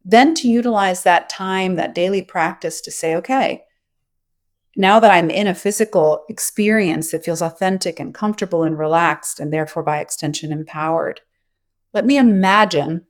then 0.04 0.34
to 0.34 0.48
utilize 0.48 1.02
that 1.02 1.28
time, 1.28 1.76
that 1.76 1.94
daily 1.94 2.22
practice 2.22 2.80
to 2.80 2.90
say, 2.90 3.14
okay, 3.16 3.62
now 4.76 4.98
that 5.00 5.10
I'm 5.10 5.30
in 5.30 5.46
a 5.46 5.54
physical 5.54 6.24
experience 6.28 7.10
that 7.10 7.24
feels 7.24 7.42
authentic 7.42 8.00
and 8.00 8.14
comfortable 8.14 8.62
and 8.62 8.78
relaxed, 8.78 9.40
and 9.40 9.52
therefore 9.52 9.82
by 9.82 9.98
extension 9.98 10.52
empowered, 10.52 11.20
let 11.92 12.06
me 12.06 12.16
imagine 12.16 13.06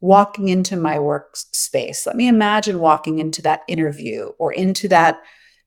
walking 0.00 0.48
into 0.48 0.76
my 0.76 0.96
workspace. 0.96 2.06
Let 2.06 2.16
me 2.16 2.28
imagine 2.28 2.78
walking 2.78 3.18
into 3.18 3.42
that 3.42 3.62
interview 3.68 4.30
or 4.38 4.52
into 4.52 4.88
that 4.88 5.20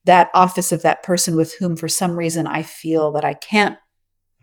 that 0.04 0.30
office 0.32 0.72
of 0.72 0.80
that 0.82 1.02
person 1.02 1.36
with 1.36 1.54
whom 1.58 1.76
for 1.76 1.88
some 1.88 2.16
reason 2.16 2.46
I 2.46 2.62
feel 2.62 3.12
that 3.12 3.24
I 3.24 3.34
can't 3.34 3.76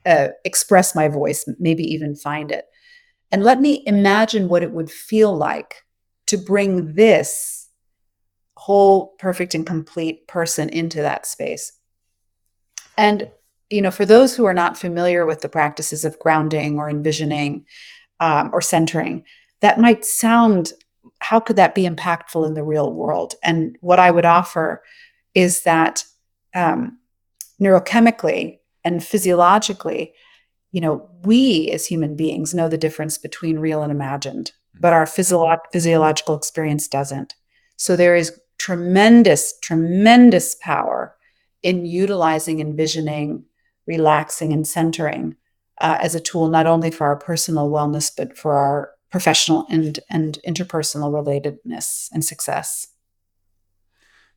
uh, 0.06 0.28
express 0.44 0.94
my 0.94 1.08
voice, 1.08 1.46
maybe 1.58 1.84
even 1.84 2.16
find 2.16 2.52
it. 2.52 2.66
And 3.32 3.44
let 3.44 3.60
me 3.60 3.82
imagine 3.88 4.48
what 4.48 4.62
it 4.62 4.72
would 4.72 4.92
feel 4.92 5.36
like 5.36 5.84
to 6.28 6.38
bring 6.38 6.94
this 6.94 7.68
whole 8.58 9.16
perfect 9.18 9.56
and 9.56 9.66
complete 9.66 10.28
person 10.28 10.70
into 10.70 11.02
that 11.02 11.26
space. 11.26 11.72
And 12.98 13.32
you 13.70 13.82
know, 13.82 13.92
for 13.92 14.06
those 14.06 14.36
who 14.36 14.46
are 14.46 14.54
not 14.54 14.78
familiar 14.78 15.26
with 15.26 15.42
the 15.42 15.50
practices 15.50 16.06
of 16.06 16.20
grounding 16.20 16.78
or 16.78 16.90
envisioning 16.90 17.66
um, 18.20 18.50
or 18.54 18.62
centering, 18.62 19.24
that 19.62 19.80
might 19.80 20.06
sound 20.06 20.74
how 21.20 21.40
could 21.40 21.56
that 21.56 21.76
be 21.76 21.88
impactful 21.88 22.46
in 22.46 22.54
the 22.54 22.64
real 22.64 22.92
world? 22.92 23.36
And 23.44 23.78
what 23.82 24.00
i 24.00 24.12
would 24.12 24.26
offer 24.26 24.84
is 25.34 25.64
that 25.64 26.04
um, 26.54 27.00
neurochemically 27.62 28.60
and 28.84 29.04
physiologically 29.04 30.14
you 30.72 30.82
know 30.82 31.10
we 31.24 31.70
as 31.72 31.86
human 31.86 32.16
beings 32.16 32.54
know 32.54 32.68
the 32.68 32.78
difference 32.78 33.18
between 33.18 33.60
real 33.60 33.82
and 33.82 33.92
imagined 33.92 34.52
but 34.80 34.94
our 34.94 35.06
physio- 35.06 35.62
physiological 35.72 36.36
experience 36.36 36.88
doesn't. 36.88 37.36
So 37.78 37.96
there 37.96 38.16
is 38.16 38.40
tremendous 38.58 39.54
tremendous 39.60 40.56
power 40.56 41.16
in 41.62 41.86
utilizing 41.86 42.62
envisioning 42.62 43.44
relaxing 43.86 44.54
and 44.54 44.66
centering 44.66 45.36
uh, 45.82 45.98
as 46.02 46.16
a 46.16 46.20
tool 46.20 46.48
not 46.48 46.68
only 46.68 46.92
for 46.92 47.06
our 47.08 47.16
personal 47.16 47.70
wellness 47.70 48.12
but 48.16 48.38
for 48.38 48.56
our 48.56 48.92
professional 49.12 49.66
and 49.70 50.00
and 50.10 50.40
interpersonal 50.48 51.12
relatedness 51.12 52.10
and 52.12 52.24
success. 52.24 52.88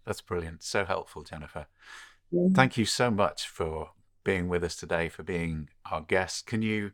That's 0.05 0.21
brilliant. 0.23 0.63
So 0.63 0.85
helpful, 0.85 1.23
Jennifer. 1.23 1.67
Mm-hmm. 2.33 2.55
Thank 2.55 2.77
you 2.77 2.85
so 2.85 3.11
much 3.11 3.47
for 3.47 3.91
being 4.25 4.49
with 4.49 4.65
us 4.65 4.77
today, 4.77 5.09
for 5.09 5.23
being 5.23 5.69
our 5.91 6.01
guest. 6.01 6.47
Can 6.47 6.63
you, 6.63 6.93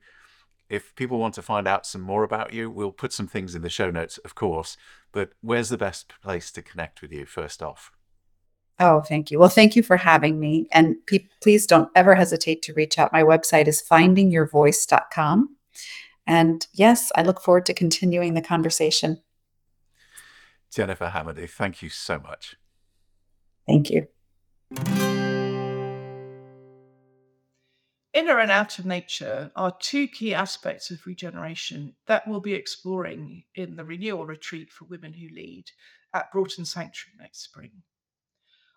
if 0.69 0.95
people 0.95 1.19
want 1.19 1.35
to 1.35 1.43
find 1.43 1.69
out 1.69 1.87
some 1.87 2.01
more 2.01 2.25
about 2.25 2.53
you, 2.53 2.71
we'll 2.71 2.93
put 2.93 3.13
some 3.13 3.27
things 3.27 3.55
in 3.55 3.63
the 3.63 3.69
show 3.69 3.91
notes, 3.91 4.19
of 4.19 4.35
course, 4.35 4.77
but 5.13 5.31
where's 5.41 5.69
the 5.69 5.79
best 5.79 6.13
place 6.23 6.51
to 6.53 6.63
connect 6.63 7.03
with 7.03 7.13
you 7.13 7.25
first 7.25 7.63
off? 7.63 7.93
Oh, 8.81 9.02
thank 9.02 9.31
you. 9.31 9.38
Well, 9.38 9.49
thank 9.49 9.76
you 9.76 9.83
for 9.83 9.97
having 9.97 10.40
me. 10.40 10.66
And 10.73 10.97
pe- 11.07 11.28
please 11.40 11.66
don't 11.66 11.90
ever 11.95 12.14
hesitate 12.14 12.62
to 12.62 12.75
reach 12.75 12.99
out. 12.99 13.12
My 13.12 13.23
website 13.23 13.69
is 13.69 13.83
findingyourvoice.com. 13.88 15.57
And 16.26 16.66
yes, 16.73 17.12
I 17.14 17.23
look 17.23 17.40
forward 17.40 17.66
to 17.66 17.75
continuing 17.75 18.35
the 18.35 18.43
conversation. 18.43 19.21
Jennifer 20.73 21.12
Hamady, 21.14 21.49
thank 21.49 21.83
you 21.83 21.88
so 21.88 22.19
much. 22.19 22.57
Thank 23.66 23.90
you. 23.90 24.09
Inner 28.12 28.38
and 28.38 28.50
out 28.50 28.78
of 28.78 28.87
nature 28.87 29.50
are 29.57 29.76
two 29.81 30.07
key 30.09 30.35
aspects 30.35 30.90
of 30.90 31.07
regeneration 31.07 31.95
that 32.07 32.26
we'll 32.26 32.40
be 32.40 32.54
exploring 32.54 33.45
in 33.54 33.76
the 33.76 33.85
renewal 33.85 34.25
retreat 34.25 34.73
for 34.73 34.85
women 34.85 35.12
who 35.12 35.28
lead 35.35 35.64
at 36.12 36.31
Broughton 36.33 36.64
Sanctuary 36.64 37.16
next 37.19 37.43
spring. 37.43 37.83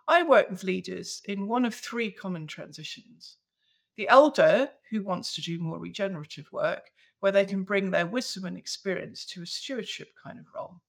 I 0.09 0.23
work 0.23 0.49
with 0.49 0.63
leaders 0.63 1.21
in 1.25 1.47
one 1.47 1.65
of 1.65 1.75
three 1.75 2.11
common 2.11 2.47
transitions 2.47 3.37
the 3.97 4.07
elder 4.07 4.69
who 4.91 5.01
wants 5.01 5.33
to 5.33 5.41
do 5.41 5.59
more 5.59 5.79
regenerative 5.79 6.47
work 6.51 6.91
where 7.19 7.31
they 7.31 7.45
can 7.45 7.63
bring 7.63 7.89
their 7.89 8.05
wisdom 8.05 8.45
and 8.45 8.55
experience 8.55 9.25
to 9.25 9.41
a 9.41 9.45
stewardship 9.45 10.09
kind 10.23 10.39
of 10.39 10.45
role. 10.55 10.79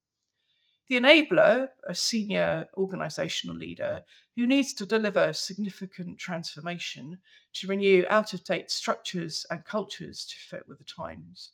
The 0.89 0.97
enabler, 0.97 1.69
a 1.87 1.95
senior 1.95 2.69
organizational 2.77 3.57
leader 3.57 4.03
who 4.37 4.47
needs 4.47 4.75
to 4.75 4.87
deliver 4.87 5.33
significant 5.33 6.19
transformation 6.19 7.19
to 7.55 7.67
renew 7.67 8.05
out 8.11 8.35
of 8.35 8.45
date 8.45 8.71
structures 8.71 9.47
and 9.51 9.65
cultures 9.65 10.27
to 10.27 10.37
fit 10.37 10.69
with 10.69 10.79
the 10.79 10.85
times. 10.85 11.53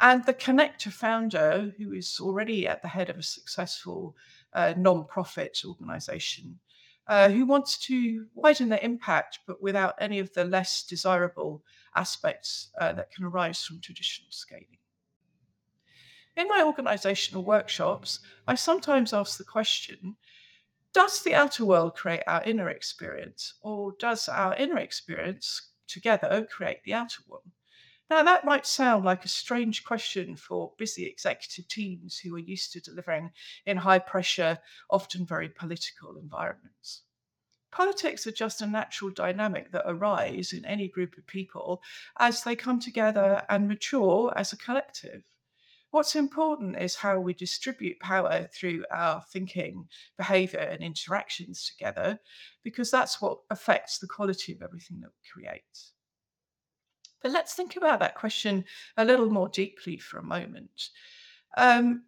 And 0.00 0.24
the 0.24 0.34
connector 0.34 0.92
founder, 0.92 1.72
who 1.78 1.92
is 1.92 2.18
already 2.20 2.66
at 2.66 2.82
the 2.82 2.88
head 2.88 3.08
of 3.08 3.18
a 3.18 3.22
successful 3.22 4.16
uh, 4.52 4.74
non 4.76 5.04
profit 5.06 5.62
organization 5.64 6.58
uh, 7.06 7.28
who 7.28 7.44
wants 7.44 7.78
to 7.78 8.26
widen 8.34 8.68
their 8.68 8.80
impact, 8.82 9.40
but 9.46 9.60
without 9.62 9.94
any 10.00 10.18
of 10.18 10.32
the 10.32 10.44
less 10.44 10.82
desirable 10.82 11.62
aspects 11.94 12.70
uh, 12.80 12.92
that 12.92 13.10
can 13.10 13.24
arise 13.24 13.64
from 13.64 13.80
traditional 13.80 14.30
scaling. 14.30 14.78
In 16.36 16.48
my 16.48 16.62
organizational 16.62 17.44
workshops, 17.44 18.20
I 18.46 18.54
sometimes 18.54 19.12
ask 19.12 19.36
the 19.36 19.44
question 19.44 20.16
Does 20.92 21.22
the 21.22 21.34
outer 21.34 21.64
world 21.64 21.94
create 21.94 22.22
our 22.26 22.42
inner 22.44 22.70
experience, 22.70 23.54
or 23.60 23.94
does 23.98 24.28
our 24.28 24.54
inner 24.56 24.78
experience 24.78 25.72
together 25.86 26.46
create 26.50 26.84
the 26.84 26.94
outer 26.94 27.22
one? 27.26 27.52
Now, 28.12 28.22
that 28.24 28.44
might 28.44 28.66
sound 28.66 29.06
like 29.06 29.24
a 29.24 29.28
strange 29.28 29.84
question 29.84 30.36
for 30.36 30.74
busy 30.76 31.06
executive 31.06 31.66
teams 31.66 32.18
who 32.18 32.34
are 32.34 32.40
used 32.40 32.70
to 32.72 32.80
delivering 32.82 33.30
in 33.64 33.78
high 33.78 34.00
pressure, 34.00 34.58
often 34.90 35.24
very 35.24 35.48
political 35.48 36.18
environments. 36.18 37.04
Politics 37.70 38.26
are 38.26 38.32
just 38.32 38.60
a 38.60 38.66
natural 38.66 39.10
dynamic 39.10 39.72
that 39.72 39.86
arise 39.86 40.52
in 40.52 40.66
any 40.66 40.88
group 40.88 41.16
of 41.16 41.26
people 41.26 41.80
as 42.18 42.44
they 42.44 42.54
come 42.54 42.78
together 42.78 43.46
and 43.48 43.66
mature 43.66 44.30
as 44.36 44.52
a 44.52 44.58
collective. 44.58 45.24
What's 45.90 46.14
important 46.14 46.78
is 46.78 46.96
how 46.96 47.18
we 47.18 47.32
distribute 47.32 47.98
power 47.98 48.46
through 48.52 48.84
our 48.90 49.24
thinking, 49.32 49.88
behavior, 50.18 50.60
and 50.60 50.82
interactions 50.82 51.66
together, 51.66 52.20
because 52.62 52.90
that's 52.90 53.22
what 53.22 53.38
affects 53.48 53.98
the 53.98 54.06
quality 54.06 54.52
of 54.52 54.60
everything 54.60 55.00
that 55.00 55.12
we 55.14 55.42
create. 55.42 55.62
But 57.22 57.32
let's 57.32 57.54
think 57.54 57.76
about 57.76 58.00
that 58.00 58.14
question 58.14 58.64
a 58.96 59.04
little 59.04 59.30
more 59.30 59.48
deeply 59.48 59.98
for 59.98 60.18
a 60.18 60.24
moment. 60.24 60.90
Um, 61.56 62.04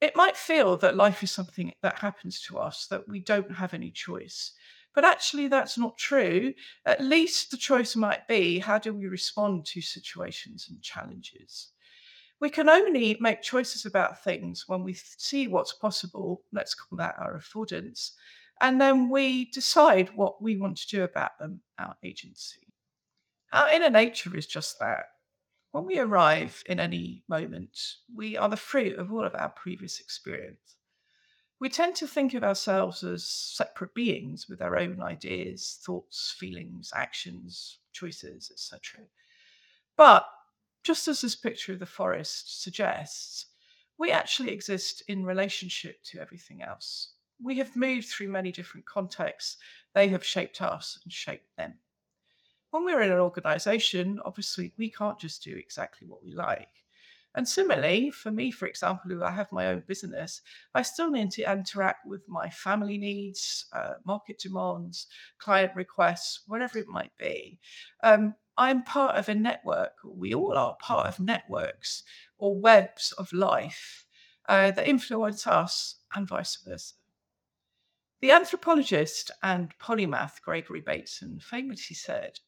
it 0.00 0.16
might 0.16 0.36
feel 0.36 0.76
that 0.78 0.96
life 0.96 1.22
is 1.22 1.30
something 1.30 1.72
that 1.82 1.98
happens 1.98 2.40
to 2.42 2.58
us, 2.58 2.86
that 2.88 3.08
we 3.08 3.20
don't 3.20 3.52
have 3.52 3.74
any 3.74 3.90
choice. 3.90 4.52
But 4.94 5.04
actually, 5.04 5.48
that's 5.48 5.78
not 5.78 5.96
true. 5.96 6.52
At 6.84 7.00
least 7.00 7.50
the 7.50 7.56
choice 7.56 7.96
might 7.96 8.26
be 8.28 8.58
how 8.58 8.78
do 8.78 8.92
we 8.92 9.06
respond 9.06 9.64
to 9.66 9.80
situations 9.80 10.66
and 10.70 10.82
challenges? 10.82 11.72
we 12.42 12.50
can 12.50 12.68
only 12.68 13.16
make 13.20 13.40
choices 13.40 13.86
about 13.86 14.24
things 14.24 14.64
when 14.66 14.82
we 14.82 14.94
see 14.94 15.46
what's 15.46 15.74
possible. 15.74 16.42
Let's 16.52 16.74
call 16.74 16.96
that 16.98 17.14
our 17.16 17.38
affordance. 17.38 18.10
And 18.60 18.80
then 18.80 19.08
we 19.08 19.44
decide 19.52 20.10
what 20.16 20.42
we 20.42 20.56
want 20.56 20.76
to 20.78 20.88
do 20.88 21.04
about 21.04 21.38
them, 21.38 21.60
our 21.78 21.94
agency. 22.02 22.61
Our 23.52 23.68
inner 23.70 23.90
nature 23.90 24.34
is 24.34 24.46
just 24.46 24.78
that. 24.78 25.10
When 25.72 25.84
we 25.84 25.98
arrive 25.98 26.62
in 26.66 26.80
any 26.80 27.22
moment, 27.28 27.78
we 28.14 28.36
are 28.36 28.48
the 28.48 28.56
fruit 28.56 28.98
of 28.98 29.12
all 29.12 29.24
of 29.24 29.34
our 29.34 29.50
previous 29.50 30.00
experience. 30.00 30.76
We 31.60 31.68
tend 31.68 31.94
to 31.96 32.06
think 32.06 32.34
of 32.34 32.42
ourselves 32.42 33.04
as 33.04 33.24
separate 33.24 33.94
beings 33.94 34.48
with 34.48 34.62
our 34.62 34.76
own 34.76 35.02
ideas, 35.02 35.78
thoughts, 35.84 36.34
feelings, 36.38 36.92
actions, 36.94 37.78
choices, 37.92 38.50
etc. 38.50 39.04
But 39.96 40.26
just 40.82 41.06
as 41.06 41.20
this 41.20 41.36
picture 41.36 41.74
of 41.74 41.78
the 41.78 41.86
forest 41.86 42.62
suggests, 42.62 43.46
we 43.98 44.10
actually 44.10 44.50
exist 44.50 45.02
in 45.08 45.24
relationship 45.24 46.02
to 46.04 46.20
everything 46.20 46.62
else. 46.62 47.12
We 47.40 47.58
have 47.58 47.76
moved 47.76 48.08
through 48.08 48.28
many 48.28 48.50
different 48.50 48.86
contexts. 48.86 49.58
They 49.94 50.08
have 50.08 50.24
shaped 50.24 50.62
us 50.62 50.98
and 51.04 51.12
shaped 51.12 51.56
them. 51.56 51.74
When 52.72 52.86
we're 52.86 53.02
in 53.02 53.12
an 53.12 53.18
organization, 53.18 54.18
obviously, 54.24 54.72
we 54.78 54.90
can't 54.90 55.18
just 55.18 55.44
do 55.44 55.54
exactly 55.54 56.08
what 56.08 56.24
we 56.24 56.32
like. 56.32 56.70
And 57.34 57.46
similarly, 57.46 58.10
for 58.10 58.30
me, 58.30 58.50
for 58.50 58.66
example, 58.66 59.10
who 59.10 59.22
I 59.22 59.30
have 59.30 59.52
my 59.52 59.66
own 59.66 59.82
business, 59.86 60.40
I 60.74 60.80
still 60.80 61.10
need 61.10 61.32
to 61.32 61.52
interact 61.52 62.06
with 62.06 62.26
my 62.26 62.48
family 62.48 62.96
needs, 62.96 63.66
uh, 63.74 63.96
market 64.06 64.38
demands, 64.38 65.08
client 65.36 65.72
requests, 65.76 66.44
whatever 66.46 66.78
it 66.78 66.88
might 66.88 67.12
be. 67.18 67.58
Um, 68.02 68.36
I'm 68.56 68.84
part 68.84 69.16
of 69.16 69.28
a 69.28 69.34
network, 69.34 69.92
we 70.02 70.32
all 70.32 70.56
are 70.56 70.76
part 70.80 71.06
of 71.08 71.20
networks 71.20 72.04
or 72.38 72.58
webs 72.58 73.12
of 73.12 73.34
life 73.34 74.06
uh, 74.48 74.70
that 74.70 74.88
influence 74.88 75.46
us 75.46 75.96
and 76.14 76.26
vice 76.26 76.56
versa. 76.66 76.94
The 78.22 78.30
anthropologist 78.30 79.30
and 79.42 79.76
polymath 79.78 80.40
Gregory 80.40 80.80
Bateson 80.80 81.38
famously 81.38 81.96
said, 81.96 82.40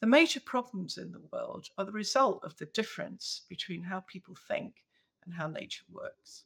The 0.00 0.06
major 0.06 0.40
problems 0.40 0.98
in 0.98 1.12
the 1.12 1.26
world 1.32 1.68
are 1.78 1.84
the 1.84 1.92
result 1.92 2.44
of 2.44 2.56
the 2.58 2.66
difference 2.66 3.42
between 3.48 3.84
how 3.84 4.00
people 4.00 4.36
think 4.48 4.84
and 5.24 5.34
how 5.34 5.48
nature 5.48 5.84
works. 5.90 6.44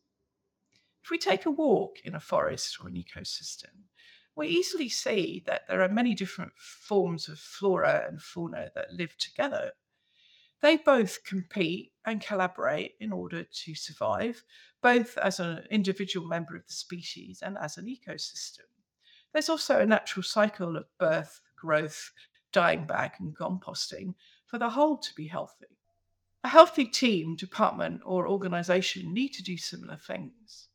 If 1.03 1.11
we 1.11 1.19
take 1.19 1.47
a 1.47 1.51
walk 1.51 1.99
in 2.05 2.15
a 2.15 2.21
forest 2.21 2.79
or 2.81 2.89
an 2.89 2.95
ecosystem, 2.95 3.87
we 4.37 4.47
easily 4.47 4.89
see 4.89 5.43
that 5.47 5.63
there 5.69 5.83
are 5.83 5.89
many 5.89 6.15
different 6.15 6.53
forms 6.57 7.29
of 7.29 7.39
flora 7.39 8.07
and 8.07 8.23
fauna 8.23 8.71
that 8.75 8.93
live 8.93 9.17
together. 9.19 9.73
They 10.61 10.77
both 10.77 11.25
compete 11.25 11.93
and 12.05 12.21
collaborate 12.21 12.95
in 13.01 13.13
order 13.13 13.45
to 13.45 13.75
survive, 13.75 14.45
both 14.83 15.19
as 15.19 15.41
an 15.41 15.67
individual 15.71 16.29
member 16.29 16.55
of 16.55 16.67
the 16.67 16.73
species 16.73 17.43
and 17.43 17.59
as 17.59 17.77
an 17.77 17.87
ecosystem. 17.87 18.69
There's 19.33 19.49
also 19.49 19.81
a 19.81 19.87
natural 19.87 20.23
cycle 20.23 20.77
of 20.77 20.87
birth, 20.99 21.41
growth, 21.57 22.13
dying 22.53 22.87
back, 22.87 23.21
and 23.21 23.37
composting 23.37 24.15
for 24.47 24.59
the 24.59 24.71
whole 24.71 24.99
to 24.99 25.15
be 25.15 25.27
healthy. 25.27 25.79
A 26.45 26.49
healthy 26.49 26.87
team, 26.87 27.37
department, 27.37 28.01
or 28.05 28.29
organization 28.29 29.13
need 29.13 29.31
to 29.35 29.43
do 29.43 29.57
similar 29.57 29.97
things 29.97 30.71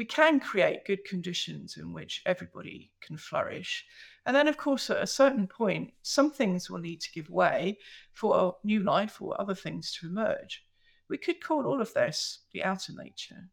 we 0.00 0.06
can 0.06 0.40
create 0.40 0.86
good 0.86 1.04
conditions 1.04 1.76
in 1.76 1.92
which 1.92 2.22
everybody 2.24 2.90
can 3.02 3.18
flourish. 3.18 3.84
And 4.24 4.34
then, 4.34 4.48
of 4.48 4.56
course, 4.56 4.88
at 4.88 5.02
a 5.02 5.06
certain 5.06 5.46
point, 5.46 5.92
some 6.00 6.30
things 6.30 6.70
will 6.70 6.78
need 6.78 7.02
to 7.02 7.12
give 7.12 7.28
way 7.28 7.76
for 8.14 8.56
new 8.64 8.82
life 8.82 9.20
or 9.20 9.38
other 9.38 9.54
things 9.54 9.92
to 9.96 10.06
emerge. 10.06 10.64
We 11.10 11.18
could 11.18 11.44
call 11.44 11.66
all 11.66 11.82
of 11.82 11.92
this 11.92 12.38
the 12.50 12.64
outer 12.64 12.94
nature. 12.96 13.50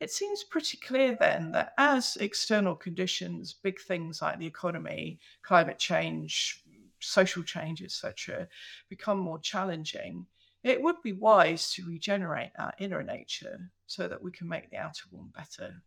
It 0.00 0.10
seems 0.10 0.42
pretty 0.42 0.78
clear 0.78 1.14
then 1.14 1.52
that 1.52 1.74
as 1.78 2.16
external 2.16 2.74
conditions, 2.74 3.54
big 3.54 3.80
things 3.80 4.20
like 4.20 4.40
the 4.40 4.46
economy, 4.46 5.20
climate 5.44 5.78
change, 5.78 6.61
social 7.02 7.42
change, 7.42 7.82
etc., 7.82 8.48
become 8.88 9.18
more 9.18 9.38
challenging, 9.38 10.26
it 10.62 10.80
would 10.80 11.02
be 11.02 11.12
wise 11.12 11.72
to 11.72 11.86
regenerate 11.86 12.50
our 12.58 12.72
inner 12.78 13.02
nature 13.02 13.70
so 13.86 14.06
that 14.08 14.22
we 14.22 14.30
can 14.30 14.48
make 14.48 14.70
the 14.70 14.76
outer 14.76 15.04
one 15.10 15.30
better. 15.34 15.82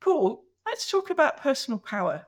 Paul, 0.00 0.44
let's 0.66 0.90
talk 0.90 1.10
about 1.10 1.38
personal 1.38 1.78
power. 1.78 2.26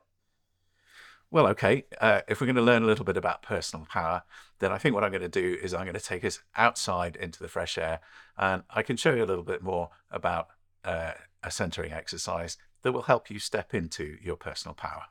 Well, 1.29 1.47
okay. 1.47 1.85
Uh, 2.01 2.21
if 2.27 2.41
we're 2.41 2.47
going 2.47 2.57
to 2.57 2.61
learn 2.61 2.83
a 2.83 2.87
little 2.87 3.05
bit 3.05 3.15
about 3.15 3.41
personal 3.41 3.85
power, 3.89 4.23
then 4.59 4.71
I 4.71 4.77
think 4.77 4.93
what 4.93 5.03
I'm 5.03 5.11
going 5.11 5.21
to 5.21 5.29
do 5.29 5.57
is 5.61 5.73
I'm 5.73 5.85
going 5.85 5.93
to 5.93 5.99
take 5.99 6.25
us 6.25 6.39
outside 6.57 7.15
into 7.15 7.39
the 7.39 7.47
fresh 7.47 7.77
air 7.77 8.01
and 8.37 8.63
I 8.69 8.83
can 8.83 8.97
show 8.97 9.13
you 9.13 9.23
a 9.23 9.25
little 9.25 9.43
bit 9.43 9.61
more 9.61 9.89
about 10.09 10.49
uh, 10.83 11.13
a 11.41 11.51
centering 11.51 11.93
exercise 11.93 12.57
that 12.81 12.91
will 12.91 13.03
help 13.03 13.29
you 13.29 13.39
step 13.39 13.73
into 13.73 14.17
your 14.21 14.35
personal 14.35 14.75
power. 14.75 15.05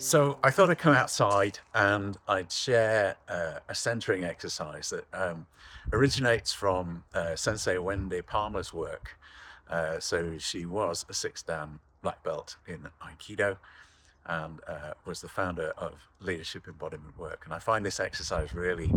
So 0.00 0.38
I 0.42 0.50
thought 0.50 0.70
I'd 0.70 0.78
come 0.78 0.94
outside 0.94 1.58
and 1.74 2.16
I'd 2.26 2.50
share 2.50 3.16
uh, 3.28 3.58
a 3.68 3.74
centering 3.74 4.24
exercise 4.24 4.88
that 4.88 5.04
um, 5.12 5.46
originates 5.92 6.54
from 6.54 7.04
uh, 7.12 7.36
Sensei 7.36 7.76
Wendy 7.76 8.22
Palmer's 8.22 8.72
work. 8.72 9.18
Uh, 9.68 10.00
so 10.00 10.38
she 10.38 10.64
was 10.64 11.04
a 11.10 11.14
six 11.14 11.42
dan 11.42 11.80
black 12.00 12.24
belt 12.24 12.56
in 12.66 12.88
Aikido 13.02 13.58
and 14.24 14.60
uh, 14.66 14.94
was 15.04 15.20
the 15.20 15.28
founder 15.28 15.74
of 15.76 15.92
Leadership 16.18 16.66
Embodiment 16.66 17.18
Work. 17.18 17.42
And 17.44 17.52
I 17.52 17.58
find 17.58 17.84
this 17.84 18.00
exercise 18.00 18.54
really 18.54 18.90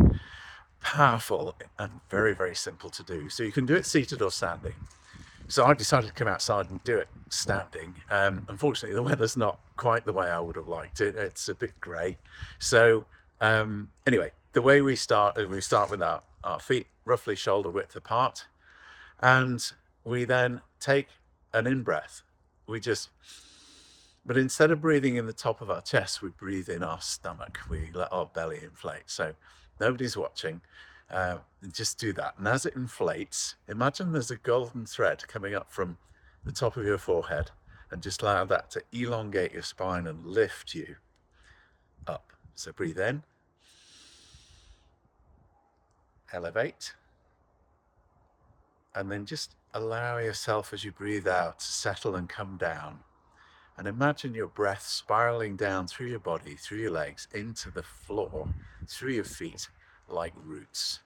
powerful 0.80 1.54
and 1.78 2.00
very, 2.08 2.34
very 2.34 2.54
simple 2.54 2.88
to 2.88 3.02
do. 3.02 3.28
So 3.28 3.42
you 3.42 3.52
can 3.52 3.66
do 3.66 3.74
it 3.74 3.84
seated 3.84 4.22
or 4.22 4.30
standing. 4.30 4.74
So 5.48 5.64
I 5.64 5.74
decided 5.74 6.06
to 6.08 6.12
come 6.12 6.28
outside 6.28 6.70
and 6.70 6.82
do 6.84 6.96
it 6.96 7.08
standing. 7.28 7.94
Um, 8.10 8.46
unfortunately, 8.48 8.94
the 8.94 9.02
weather's 9.02 9.36
not 9.36 9.60
quite 9.76 10.04
the 10.04 10.12
way 10.12 10.26
I 10.26 10.40
would 10.40 10.56
have 10.56 10.68
liked 10.68 11.00
it. 11.00 11.16
It's 11.16 11.48
a 11.48 11.54
bit 11.54 11.78
grey. 11.80 12.16
So 12.58 13.04
um, 13.40 13.90
anyway, 14.06 14.32
the 14.52 14.62
way 14.62 14.80
we 14.80 14.96
start 14.96 15.36
is 15.38 15.46
we 15.46 15.60
start 15.60 15.90
with 15.90 16.02
our, 16.02 16.22
our 16.42 16.60
feet 16.60 16.86
roughly 17.04 17.36
shoulder 17.36 17.68
width 17.68 17.94
apart, 17.94 18.46
and 19.20 19.72
we 20.04 20.24
then 20.24 20.62
take 20.80 21.08
an 21.52 21.66
in 21.66 21.82
breath. 21.82 22.22
We 22.66 22.80
just, 22.80 23.10
but 24.24 24.38
instead 24.38 24.70
of 24.70 24.80
breathing 24.80 25.16
in 25.16 25.26
the 25.26 25.32
top 25.32 25.60
of 25.60 25.70
our 25.70 25.82
chest, 25.82 26.22
we 26.22 26.30
breathe 26.30 26.68
in 26.68 26.82
our 26.82 27.00
stomach. 27.00 27.58
We 27.68 27.90
let 27.92 28.12
our 28.12 28.26
belly 28.26 28.60
inflate. 28.62 29.04
So 29.06 29.34
nobody's 29.78 30.16
watching. 30.16 30.62
Uh, 31.10 31.38
just 31.72 31.98
do 31.98 32.12
that. 32.14 32.34
And 32.38 32.48
as 32.48 32.66
it 32.66 32.74
inflates, 32.74 33.56
imagine 33.68 34.12
there's 34.12 34.30
a 34.30 34.36
golden 34.36 34.86
thread 34.86 35.26
coming 35.28 35.54
up 35.54 35.70
from 35.70 35.98
the 36.44 36.52
top 36.52 36.76
of 36.76 36.84
your 36.84 36.98
forehead 36.98 37.50
and 37.90 38.02
just 38.02 38.22
allow 38.22 38.44
that 38.46 38.70
to 38.72 38.82
elongate 38.92 39.52
your 39.52 39.62
spine 39.62 40.06
and 40.06 40.26
lift 40.26 40.74
you 40.74 40.96
up. 42.06 42.32
So 42.54 42.72
breathe 42.72 42.98
in, 42.98 43.22
elevate, 46.32 46.94
And 48.94 49.10
then 49.10 49.26
just 49.26 49.56
allow 49.72 50.18
yourself 50.18 50.72
as 50.72 50.84
you 50.84 50.92
breathe 50.92 51.26
out 51.26 51.58
to 51.60 51.66
settle 51.66 52.14
and 52.14 52.28
come 52.28 52.56
down. 52.56 53.00
And 53.76 53.88
imagine 53.88 54.34
your 54.34 54.46
breath 54.46 54.82
spiraling 54.86 55.56
down 55.56 55.88
through 55.88 56.06
your 56.06 56.20
body, 56.20 56.54
through 56.54 56.78
your 56.78 56.92
legs, 56.92 57.26
into 57.34 57.72
the 57.72 57.82
floor, 57.82 58.48
through 58.86 59.12
your 59.12 59.24
feet, 59.24 59.68
like 60.08 60.32
roots. 60.44 61.00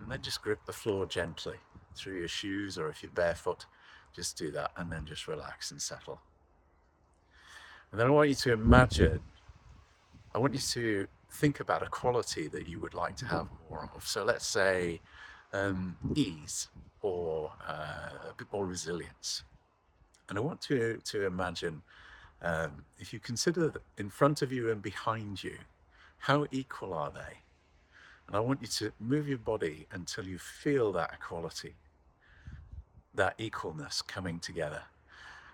And 0.00 0.10
then 0.10 0.22
just 0.22 0.42
grip 0.42 0.60
the 0.66 0.72
floor 0.72 1.06
gently 1.06 1.56
through 1.94 2.18
your 2.18 2.28
shoes, 2.28 2.78
or 2.78 2.88
if 2.88 3.02
you're 3.02 3.12
barefoot, 3.12 3.66
just 4.14 4.36
do 4.36 4.50
that 4.50 4.72
and 4.76 4.90
then 4.90 5.04
just 5.06 5.28
relax 5.28 5.70
and 5.70 5.80
settle. 5.80 6.20
And 7.90 8.00
then 8.00 8.08
I 8.08 8.10
want 8.10 8.28
you 8.28 8.34
to 8.34 8.52
imagine, 8.52 9.20
I 10.34 10.38
want 10.38 10.52
you 10.54 10.60
to 10.60 11.06
think 11.30 11.60
about 11.60 11.82
a 11.82 11.86
quality 11.86 12.48
that 12.48 12.68
you 12.68 12.80
would 12.80 12.94
like 12.94 13.16
to 13.16 13.26
have 13.26 13.48
more 13.70 13.88
of. 13.94 14.06
So 14.06 14.24
let's 14.24 14.46
say 14.46 15.00
um, 15.52 15.96
ease 16.14 16.68
or 17.02 17.52
uh, 17.68 18.30
a 18.30 18.34
bit 18.36 18.48
more 18.52 18.66
resilience. 18.66 19.44
And 20.28 20.38
I 20.38 20.40
want 20.40 20.60
to, 20.62 20.98
to 21.04 21.26
imagine 21.26 21.82
um, 22.42 22.84
if 22.98 23.12
you 23.12 23.20
consider 23.20 23.72
in 23.98 24.10
front 24.10 24.42
of 24.42 24.52
you 24.52 24.70
and 24.70 24.82
behind 24.82 25.44
you, 25.44 25.56
how 26.18 26.46
equal 26.50 26.94
are 26.94 27.10
they? 27.10 27.38
And 28.26 28.36
I 28.36 28.40
want 28.40 28.60
you 28.62 28.68
to 28.68 28.92
move 28.98 29.28
your 29.28 29.38
body 29.38 29.86
until 29.92 30.26
you 30.26 30.38
feel 30.38 30.92
that 30.92 31.12
equality, 31.14 31.74
that 33.14 33.38
equalness 33.38 34.06
coming 34.06 34.38
together. 34.38 34.82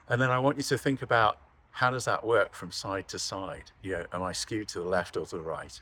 And 0.09 0.21
then 0.21 0.31
I 0.31 0.39
want 0.39 0.57
you 0.57 0.63
to 0.65 0.79
think 0.79 1.03
about 1.03 1.39
how 1.73 1.91
does 1.91 2.05
that 2.05 2.25
work 2.25 2.55
from 2.55 2.73
side 2.73 3.09
to 3.09 3.19
side? 3.19 3.71
You 3.83 3.93
know, 3.93 4.07
am 4.13 4.23
I 4.23 4.33
skewed 4.33 4.69
to 4.69 4.81
the 4.81 4.89
left 4.89 5.17
or 5.17 5.27
to 5.27 5.37
the 5.37 5.43
right? 5.43 5.81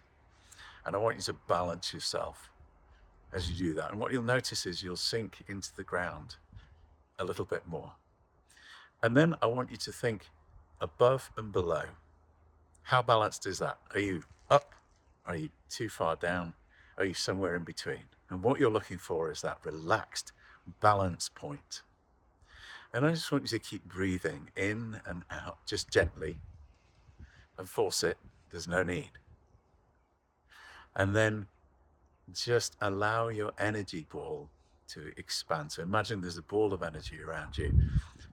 And 0.85 0.95
I 0.95 0.99
want 0.99 1.17
you 1.17 1.23
to 1.23 1.35
balance 1.49 1.93
yourself 1.93 2.51
as 3.33 3.51
you 3.51 3.57
do 3.57 3.75
that. 3.75 3.91
And 3.91 4.01
what 4.01 4.13
you'll 4.13 4.23
notice 4.23 4.67
is 4.67 4.83
you'll 4.83 4.97
sink 4.97 5.43
into 5.49 5.75
the 5.77 5.85
ground 5.85 6.37
a 7.19 7.25
little 7.25 7.45
bit 7.45 7.67
more. 7.67 7.93
And 9.03 9.17
then 9.17 9.35
I 9.43 9.47
want 9.47 9.71
you 9.71 9.77
to 9.79 9.93
think 9.93 10.27
above 10.81 11.31
and 11.37 11.53
below. 11.53 11.85
How 12.83 13.03
balanced 13.03 13.47
is 13.47 13.59
that? 13.59 13.79
Are 13.95 14.01
you 14.01 14.23
up? 14.51 14.75
Are 15.27 15.37
you 15.37 15.51
too 15.69 15.89
far 15.89 16.17
down? 16.17 16.55
Are 16.99 17.05
you 17.05 17.15
somewhere 17.15 17.55
in 17.55 17.63
between? 17.63 18.05
And 18.29 18.43
what 18.43 18.59
you're 18.59 18.71
looking 18.71 18.99
for 18.99 19.31
is 19.31 19.41
that 19.43 19.59
relaxed 19.65 20.33
balance 20.81 21.31
point. 21.35 21.83
And 22.93 23.07
I 23.07 23.11
just 23.11 23.31
want 23.31 23.45
you 23.45 23.59
to 23.59 23.65
keep 23.65 23.85
breathing 23.85 24.51
in 24.57 25.01
and 25.07 25.23
out, 25.31 25.65
just 25.65 25.91
gently, 25.91 26.39
and 27.57 27.69
force 27.69 28.03
it. 28.03 28.19
There's 28.51 28.67
no 28.67 28.83
need. 28.83 29.13
And 30.97 31.15
then 31.15 31.47
just 32.33 32.77
allow 32.81 33.29
your 33.29 33.53
energy 33.59 34.07
ball 34.11 34.51
to 34.89 35.13
expand. 35.17 35.73
So 35.73 35.83
imagine 35.83 36.21
there's 36.21 36.39
a 36.39 36.43
ball 36.43 36.73
of 36.73 36.83
energy 36.83 37.21
around 37.23 37.59
you, 37.59 37.73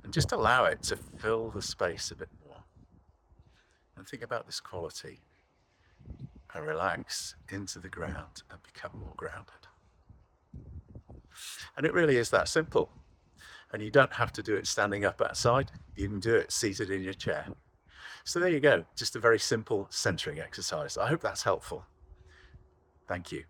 and 0.04 0.12
just 0.12 0.32
allow 0.32 0.66
it 0.66 0.82
to 0.84 0.96
fill 0.96 1.52
the 1.52 1.62
space 1.62 2.12
a 2.12 2.16
bit 2.16 2.30
more. 2.46 2.64
And 3.98 4.08
think 4.08 4.24
about 4.24 4.46
this 4.46 4.60
quality. 4.60 5.20
And 6.56 6.66
relax 6.66 7.36
into 7.52 7.80
the 7.80 7.90
ground 7.90 8.44
and 8.50 8.60
become 8.64 8.92
more 8.98 9.14
grounded. 9.18 9.68
And 11.76 11.86
it 11.86 11.94
really 11.94 12.16
is 12.16 12.30
that 12.30 12.48
simple. 12.48 12.90
And 13.74 13.82
you 13.82 13.92
don't 13.92 14.14
have 14.14 14.32
to 14.34 14.42
do 14.42 14.56
it 14.56 14.66
standing 14.66 15.04
up 15.04 15.22
outside, 15.22 15.74
you 15.98 16.08
can 16.08 16.22
do 16.22 16.34
it 16.34 16.54
seated 16.54 16.90
in 16.90 17.04
your 17.04 17.12
chair. 17.14 17.48
So 18.24 18.40
there 18.40 18.48
you 18.48 18.62
go, 18.62 18.86
just 18.96 19.18
a 19.18 19.20
very 19.20 19.38
simple 19.38 19.88
centering 19.90 20.40
exercise. 20.40 20.98
I 20.98 21.08
hope 21.08 21.20
that's 21.20 21.44
helpful. 21.44 21.84
Thank 23.06 23.34
you. 23.34 23.44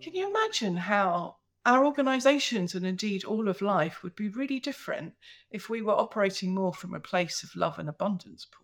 Can 0.00 0.14
you 0.14 0.30
imagine 0.30 0.78
how 0.78 1.36
our 1.66 1.84
organizations 1.84 2.74
and 2.74 2.86
indeed 2.86 3.24
all 3.24 3.50
of 3.50 3.60
life 3.60 4.02
would 4.02 4.16
be 4.16 4.30
really 4.30 4.60
different 4.60 5.12
if 5.50 5.68
we 5.68 5.82
were 5.82 5.92
operating 5.92 6.54
more 6.54 6.72
from 6.72 6.94
a 6.94 7.00
place 7.00 7.42
of 7.42 7.54
love 7.54 7.78
and 7.78 7.90
abundance, 7.90 8.46
Paul? 8.50 8.63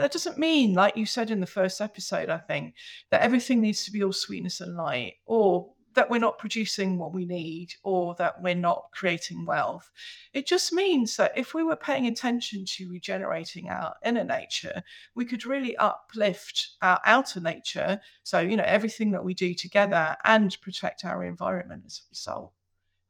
That 0.00 0.12
doesn't 0.12 0.38
mean, 0.38 0.74
like 0.74 0.96
you 0.96 1.06
said 1.06 1.30
in 1.30 1.40
the 1.40 1.46
first 1.46 1.80
episode, 1.80 2.30
I 2.30 2.38
think, 2.38 2.74
that 3.10 3.20
everything 3.20 3.60
needs 3.60 3.84
to 3.84 3.92
be 3.92 4.02
all 4.02 4.12
sweetness 4.12 4.60
and 4.60 4.76
light 4.76 5.14
or 5.26 5.70
that 5.94 6.08
we're 6.08 6.18
not 6.18 6.38
producing 6.38 6.98
what 6.98 7.12
we 7.12 7.26
need 7.26 7.74
or 7.82 8.14
that 8.14 8.40
we're 8.40 8.54
not 8.54 8.86
creating 8.92 9.44
wealth. 9.44 9.90
It 10.32 10.46
just 10.46 10.72
means 10.72 11.16
that 11.16 11.36
if 11.36 11.52
we 11.52 11.62
were 11.62 11.76
paying 11.76 12.06
attention 12.06 12.64
to 12.64 12.90
regenerating 12.90 13.68
our 13.68 13.94
inner 14.04 14.24
nature, 14.24 14.82
we 15.14 15.26
could 15.26 15.44
really 15.44 15.76
uplift 15.76 16.70
our 16.80 16.98
outer 17.04 17.40
nature. 17.40 18.00
So, 18.22 18.40
you 18.40 18.56
know, 18.56 18.64
everything 18.66 19.10
that 19.10 19.24
we 19.24 19.34
do 19.34 19.52
together 19.52 20.16
and 20.24 20.56
protect 20.62 21.04
our 21.04 21.24
environment 21.24 21.82
as 21.84 22.00
a 22.00 22.08
result. 22.10 22.52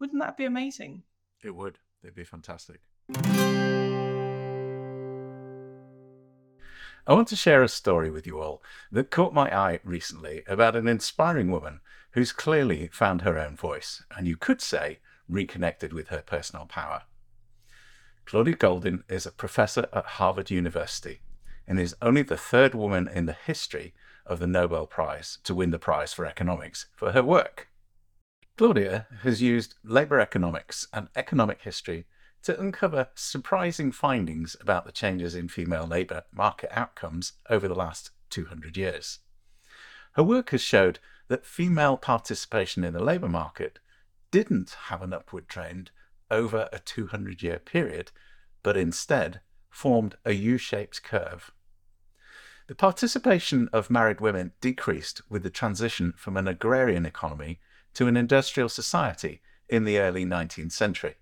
Wouldn't 0.01 0.21
that 0.21 0.37
be 0.37 0.45
amazing? 0.45 1.05
It 1.45 1.55
would. 1.55 1.79
It'd 2.03 2.17
be 2.17 2.25
fantastic. 2.25 2.81
I 7.05 7.15
want 7.15 7.27
to 7.29 7.37
share 7.37 7.65
a 7.65 7.69
story 7.69 8.11
with 8.11 8.29
you 8.29 8.41
all 8.41 8.63
that 8.93 9.11
caught 9.11 9.35
my 9.35 9.53
eye 9.53 9.81
recently 9.83 10.45
about 10.47 10.77
an 10.77 10.87
inspiring 10.87 11.51
woman 11.51 11.81
who's 12.13 12.31
clearly 12.31 12.91
found 12.93 13.23
her 13.23 13.39
own 13.39 13.57
voice, 13.57 14.05
and 14.17 14.29
you 14.29 14.37
could 14.37 14.61
say 14.61 15.01
reconnected 15.29 15.93
with 15.93 16.09
her 16.09 16.23
personal 16.25 16.65
power. 16.65 17.03
Claudia 18.25 18.55
Goldin 18.55 19.03
is 19.09 19.27
a 19.27 19.33
professor 19.33 19.89
at 19.93 20.05
Harvard 20.05 20.51
University 20.51 21.23
and 21.67 21.81
is 21.81 21.97
only 22.01 22.23
the 22.23 22.37
third 22.37 22.73
woman 22.73 23.09
in 23.09 23.27
the 23.27 23.33
history 23.33 23.95
of 24.25 24.39
the 24.39 24.47
Nobel 24.47 24.87
Prize 24.87 25.39
to 25.43 25.57
win 25.57 25.71
the 25.71 25.81
prize 25.81 26.13
for 26.13 26.25
economics 26.25 26.87
for 26.95 27.11
her 27.11 27.23
work. 27.23 27.69
Claudia 28.57 29.09
has 29.23 29.43
used 29.43 29.75
labor 29.83 30.21
economics 30.21 30.87
and 30.93 31.09
economic 31.17 31.63
history 31.63 32.07
to 32.43 32.59
uncover 32.61 33.09
surprising 33.15 33.93
findings 33.93 34.57
about 34.61 34.85
the 34.85 34.93
changes 34.93 35.35
in 35.35 35.49
female 35.49 35.87
labour 35.87 36.25
market 36.33 36.71
outcomes 36.77 37.35
over 37.49 37.69
the 37.69 37.75
last 37.75 38.11
200 38.31 38.77
years. 38.77 39.21
Her 40.13 40.23
work 40.23 40.51
has 40.51 40.61
showed 40.61 40.99
that 41.29 41.47
female 41.47 41.97
participation 41.97 42.85
in 42.85 42.93
the 42.93 43.03
labour 43.03 43.29
market 43.29 43.79
didn't 44.31 44.77
have 44.87 45.03
an 45.03 45.13
upward 45.13 45.49
trend 45.49 45.91
over 46.31 46.69
a 46.73 46.79
200 46.79 47.43
year 47.43 47.59
period, 47.59 48.11
but 48.63 48.77
instead 48.77 49.41
formed 49.71 50.17
a 50.25 50.33
U 50.33 50.59
shaped 50.59 51.03
curve. 51.03 51.53
The 52.67 52.75
participation 52.75 53.69
of 53.73 53.91
married 53.91 54.21
women 54.21 54.53
decreased 54.61 55.23
with 55.29 55.43
the 55.43 55.51
transition 55.51 56.15
from 56.17 56.37
an 56.37 56.49
agrarian 56.49 57.07
economy 57.07 57.61
to 57.95 58.07
an 58.07 58.17
industrial 58.17 58.69
society 58.69 59.43
in 59.69 59.85
the 59.85 59.99
early 59.99 60.25
19th 60.25 60.73
century 60.73 61.17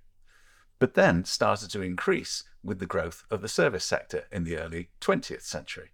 but 0.80 0.94
then 0.94 1.24
started 1.24 1.70
to 1.70 1.82
increase 1.82 2.42
with 2.64 2.80
the 2.80 2.86
growth 2.86 3.24
of 3.30 3.42
the 3.42 3.48
service 3.48 3.84
sector 3.84 4.24
in 4.32 4.42
the 4.42 4.56
early 4.56 4.88
20th 5.00 5.42
century. 5.42 5.90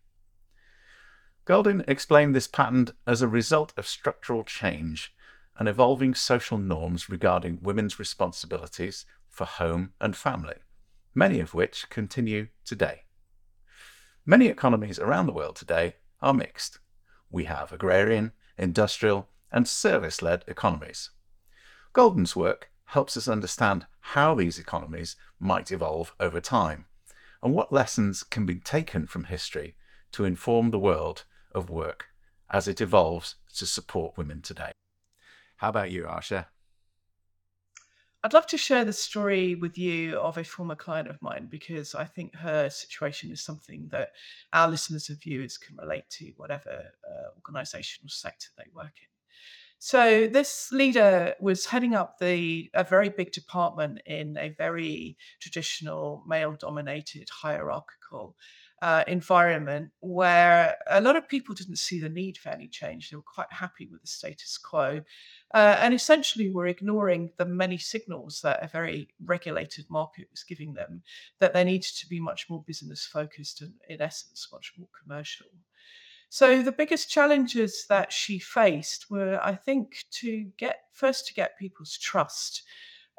Goldin 1.44 1.84
explained 1.86 2.34
this 2.34 2.48
pattern 2.48 2.88
as 3.06 3.20
a 3.20 3.28
result 3.28 3.72
of 3.76 3.86
structural 3.86 4.44
change 4.44 5.12
and 5.58 5.68
evolving 5.68 6.14
social 6.14 6.56
norms 6.56 7.08
regarding 7.08 7.58
women's 7.62 7.98
responsibilities 7.98 9.04
for 9.28 9.44
home 9.44 9.92
and 10.00 10.16
family, 10.16 10.56
many 11.14 11.40
of 11.40 11.52
which 11.52 11.90
continue 11.90 12.48
today. 12.64 13.02
Many 14.24 14.46
economies 14.46 14.98
around 14.98 15.26
the 15.26 15.32
world 15.32 15.56
today 15.56 15.96
are 16.20 16.34
mixed. 16.34 16.78
We 17.30 17.44
have 17.44 17.72
agrarian, 17.72 18.32
industrial, 18.56 19.28
and 19.50 19.66
service 19.66 20.22
led 20.22 20.44
economies. 20.46 21.10
Goldin's 21.94 22.36
work 22.36 22.70
helps 22.86 23.16
us 23.16 23.28
understand 23.28 23.86
how 24.00 24.34
these 24.34 24.58
economies 24.58 25.16
might 25.38 25.70
evolve 25.70 26.14
over 26.20 26.40
time 26.40 26.86
and 27.42 27.54
what 27.54 27.72
lessons 27.72 28.22
can 28.22 28.46
be 28.46 28.56
taken 28.56 29.06
from 29.06 29.24
history 29.24 29.74
to 30.12 30.24
inform 30.24 30.70
the 30.70 30.78
world 30.78 31.24
of 31.52 31.70
work 31.70 32.06
as 32.50 32.68
it 32.68 32.80
evolves 32.80 33.36
to 33.54 33.66
support 33.66 34.16
women 34.16 34.40
today. 34.40 34.72
How 35.56 35.70
about 35.70 35.90
you, 35.90 36.04
Asha? 36.04 36.46
I'd 38.22 38.32
love 38.32 38.46
to 38.48 38.58
share 38.58 38.84
the 38.84 38.92
story 38.92 39.54
with 39.54 39.78
you 39.78 40.18
of 40.18 40.36
a 40.36 40.44
former 40.44 40.74
client 40.74 41.08
of 41.08 41.22
mine 41.22 41.46
because 41.48 41.94
I 41.94 42.04
think 42.04 42.34
her 42.34 42.68
situation 42.70 43.30
is 43.30 43.44
something 43.44 43.88
that 43.92 44.10
our 44.52 44.68
listeners 44.68 45.08
and 45.08 45.20
viewers 45.20 45.56
can 45.58 45.76
relate 45.76 46.10
to, 46.10 46.32
whatever 46.36 46.70
uh, 47.08 47.28
organizational 47.36 48.08
sector 48.08 48.48
they 48.56 48.64
work 48.74 48.92
in. 49.00 49.15
So 49.78 50.26
this 50.26 50.72
leader 50.72 51.34
was 51.38 51.66
heading 51.66 51.94
up 51.94 52.18
the 52.18 52.70
a 52.74 52.82
very 52.82 53.08
big 53.08 53.32
department 53.32 54.00
in 54.06 54.36
a 54.38 54.48
very 54.48 55.16
traditional 55.40 56.24
male-dominated 56.26 57.28
hierarchical 57.30 58.36
uh, 58.82 59.04
environment 59.06 59.90
where 60.00 60.76
a 60.90 61.00
lot 61.00 61.16
of 61.16 61.28
people 61.28 61.54
didn't 61.54 61.78
see 61.78 62.00
the 62.00 62.08
need 62.08 62.36
for 62.36 62.50
any 62.50 62.68
change. 62.68 63.10
They 63.10 63.16
were 63.16 63.22
quite 63.22 63.52
happy 63.52 63.86
with 63.90 64.00
the 64.02 64.06
status 64.06 64.58
quo, 64.58 65.02
uh, 65.54 65.76
and 65.78 65.94
essentially 65.94 66.50
were 66.50 66.66
ignoring 66.66 67.32
the 67.38 67.46
many 67.46 67.78
signals 67.78 68.40
that 68.42 68.62
a 68.62 68.68
very 68.68 69.08
regulated 69.24 69.86
market 69.88 70.28
was 70.30 70.42
giving 70.42 70.74
them 70.74 71.02
that 71.38 71.54
they 71.54 71.64
needed 71.64 71.92
to 71.98 72.08
be 72.08 72.20
much 72.20 72.46
more 72.50 72.64
business 72.66 73.06
focused 73.06 73.62
and, 73.62 73.72
in 73.88 74.02
essence, 74.02 74.48
much 74.52 74.72
more 74.78 74.88
commercial. 75.02 75.46
So 76.28 76.62
the 76.62 76.72
biggest 76.72 77.08
challenges 77.08 77.86
that 77.88 78.12
she 78.12 78.38
faced 78.38 79.10
were, 79.10 79.40
I 79.42 79.54
think, 79.54 80.04
to 80.12 80.50
get 80.56 80.80
first 80.92 81.26
to 81.28 81.34
get 81.34 81.58
people's 81.58 81.96
trust 81.96 82.62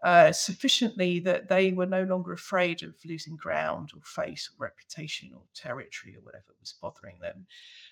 uh, 0.04 0.32
sufficiently 0.32 1.20
that 1.20 1.50
they 1.50 1.72
were 1.72 1.86
no 1.86 2.04
longer 2.04 2.32
afraid 2.32 2.84
of 2.84 2.94
losing 3.04 3.36
ground 3.36 3.90
or 3.96 4.02
face 4.04 4.50
or 4.50 4.64
reputation 4.64 5.32
or 5.34 5.42
territory 5.56 6.16
or 6.16 6.22
whatever 6.22 6.54
was 6.60 6.76
bothering 6.80 7.18
them. 7.20 7.48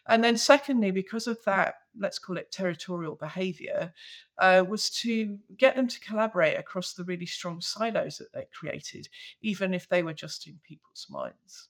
And 0.07 0.23
then, 0.23 0.37
secondly, 0.37 0.91
because 0.91 1.25
of 1.25 1.39
that, 1.45 1.75
let's 1.97 2.19
call 2.19 2.37
it 2.37 2.51
territorial 2.51 3.15
behavior, 3.15 3.91
uh, 4.37 4.63
was 4.67 4.91
to 5.01 5.39
get 5.57 5.75
them 5.75 5.87
to 5.87 5.99
collaborate 5.99 6.59
across 6.59 6.93
the 6.93 7.05
really 7.05 7.25
strong 7.25 7.59
silos 7.59 8.17
that 8.17 8.33
they 8.33 8.45
created, 8.53 9.07
even 9.41 9.73
if 9.73 9.89
they 9.89 10.03
were 10.03 10.13
just 10.13 10.45
in 10.45 10.59
people's 10.67 11.07
minds 11.09 11.69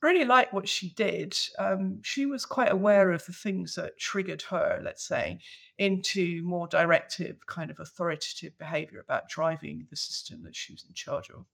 really 0.00 0.24
like 0.24 0.52
what 0.52 0.68
she 0.68 0.90
did. 0.90 1.36
Um, 1.58 2.00
she 2.02 2.26
was 2.26 2.44
quite 2.44 2.70
aware 2.70 3.10
of 3.12 3.24
the 3.24 3.32
things 3.32 3.74
that 3.76 3.98
triggered 3.98 4.42
her, 4.42 4.80
let's 4.82 5.06
say, 5.06 5.38
into 5.78 6.42
more 6.42 6.66
directive, 6.66 7.46
kind 7.46 7.70
of 7.70 7.80
authoritative 7.80 8.56
behavior 8.58 9.00
about 9.00 9.28
driving 9.28 9.86
the 9.90 9.96
system 9.96 10.42
that 10.44 10.56
she 10.56 10.72
was 10.72 10.84
in 10.86 10.94
charge 10.94 11.30
of, 11.30 11.46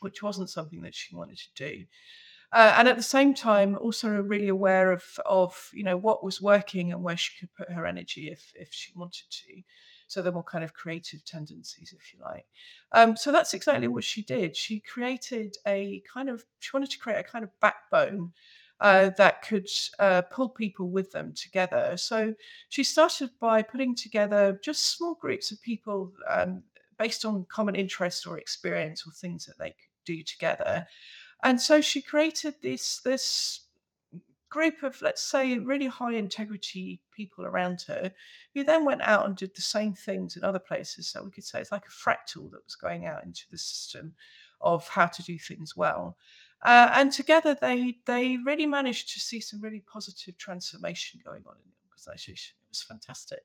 which 0.00 0.22
wasn't 0.22 0.50
something 0.50 0.82
that 0.82 0.94
she 0.94 1.14
wanted 1.16 1.38
to 1.38 1.54
do. 1.54 1.84
Uh, 2.52 2.74
and 2.78 2.88
at 2.88 2.96
the 2.96 3.02
same 3.02 3.34
time, 3.34 3.76
also 3.76 4.08
really 4.08 4.48
aware 4.48 4.90
of 4.90 5.04
of 5.26 5.68
you 5.74 5.84
know 5.84 5.98
what 5.98 6.24
was 6.24 6.40
working 6.40 6.92
and 6.92 7.02
where 7.02 7.16
she 7.16 7.38
could 7.38 7.54
put 7.54 7.70
her 7.70 7.84
energy 7.84 8.30
if 8.30 8.52
if 8.54 8.72
she 8.72 8.92
wanted 8.96 9.26
to. 9.30 9.62
So 10.08 10.22
the 10.22 10.32
more 10.32 10.42
kind 10.42 10.64
of 10.64 10.74
creative 10.74 11.24
tendencies, 11.24 11.94
if 11.96 12.12
you 12.12 12.20
like. 12.24 12.46
Um, 12.92 13.16
so 13.16 13.30
that's 13.30 13.54
exactly 13.54 13.88
what 13.88 14.04
she 14.04 14.22
did. 14.22 14.56
She 14.56 14.80
created 14.80 15.56
a 15.66 16.02
kind 16.12 16.28
of, 16.28 16.44
she 16.58 16.70
wanted 16.72 16.90
to 16.90 16.98
create 16.98 17.20
a 17.20 17.22
kind 17.22 17.44
of 17.44 17.50
backbone 17.60 18.32
uh, 18.80 19.10
that 19.18 19.42
could 19.42 19.68
uh, 19.98 20.22
pull 20.22 20.48
people 20.48 20.88
with 20.88 21.10
them 21.12 21.32
together. 21.34 21.96
So 21.96 22.34
she 22.68 22.84
started 22.84 23.30
by 23.40 23.62
putting 23.62 23.94
together 23.94 24.58
just 24.64 24.96
small 24.96 25.14
groups 25.14 25.50
of 25.50 25.60
people 25.62 26.12
um, 26.28 26.62
based 26.98 27.24
on 27.24 27.46
common 27.48 27.74
interest 27.74 28.26
or 28.26 28.38
experience 28.38 29.04
or 29.06 29.12
things 29.12 29.46
that 29.46 29.58
they 29.58 29.70
could 29.70 30.04
do 30.04 30.22
together. 30.22 30.86
And 31.42 31.60
so 31.60 31.80
she 31.80 32.02
created 32.02 32.54
this 32.62 33.00
this 33.04 33.60
group 34.50 34.82
of, 34.82 35.00
let's 35.02 35.22
say, 35.22 35.58
really 35.58 35.86
high 35.86 36.14
integrity 36.14 37.00
people 37.12 37.44
around 37.44 37.82
her, 37.86 38.12
who 38.54 38.64
then 38.64 38.84
went 38.84 39.02
out 39.02 39.26
and 39.26 39.36
did 39.36 39.54
the 39.54 39.62
same 39.62 39.94
things 39.94 40.36
in 40.36 40.44
other 40.44 40.58
places. 40.58 41.08
So 41.08 41.22
we 41.22 41.30
could 41.30 41.44
say 41.44 41.60
it's 41.60 41.72
like 41.72 41.86
a 41.86 41.90
fractal 41.90 42.50
that 42.50 42.64
was 42.64 42.76
going 42.80 43.06
out 43.06 43.24
into 43.24 43.44
the 43.50 43.58
system 43.58 44.14
of 44.60 44.88
how 44.88 45.06
to 45.06 45.22
do 45.22 45.38
things 45.38 45.76
well. 45.76 46.16
Uh, 46.62 46.90
and 46.94 47.12
together, 47.12 47.56
they 47.60 47.98
they 48.06 48.36
really 48.44 48.66
managed 48.66 49.12
to 49.12 49.20
see 49.20 49.40
some 49.40 49.60
really 49.60 49.82
positive 49.92 50.36
transformation 50.38 51.20
going 51.24 51.42
on 51.46 51.54
in 51.56 51.70
the 51.70 51.88
organisation. 51.88 52.54
It 52.66 52.70
was 52.70 52.82
fantastic. 52.82 53.40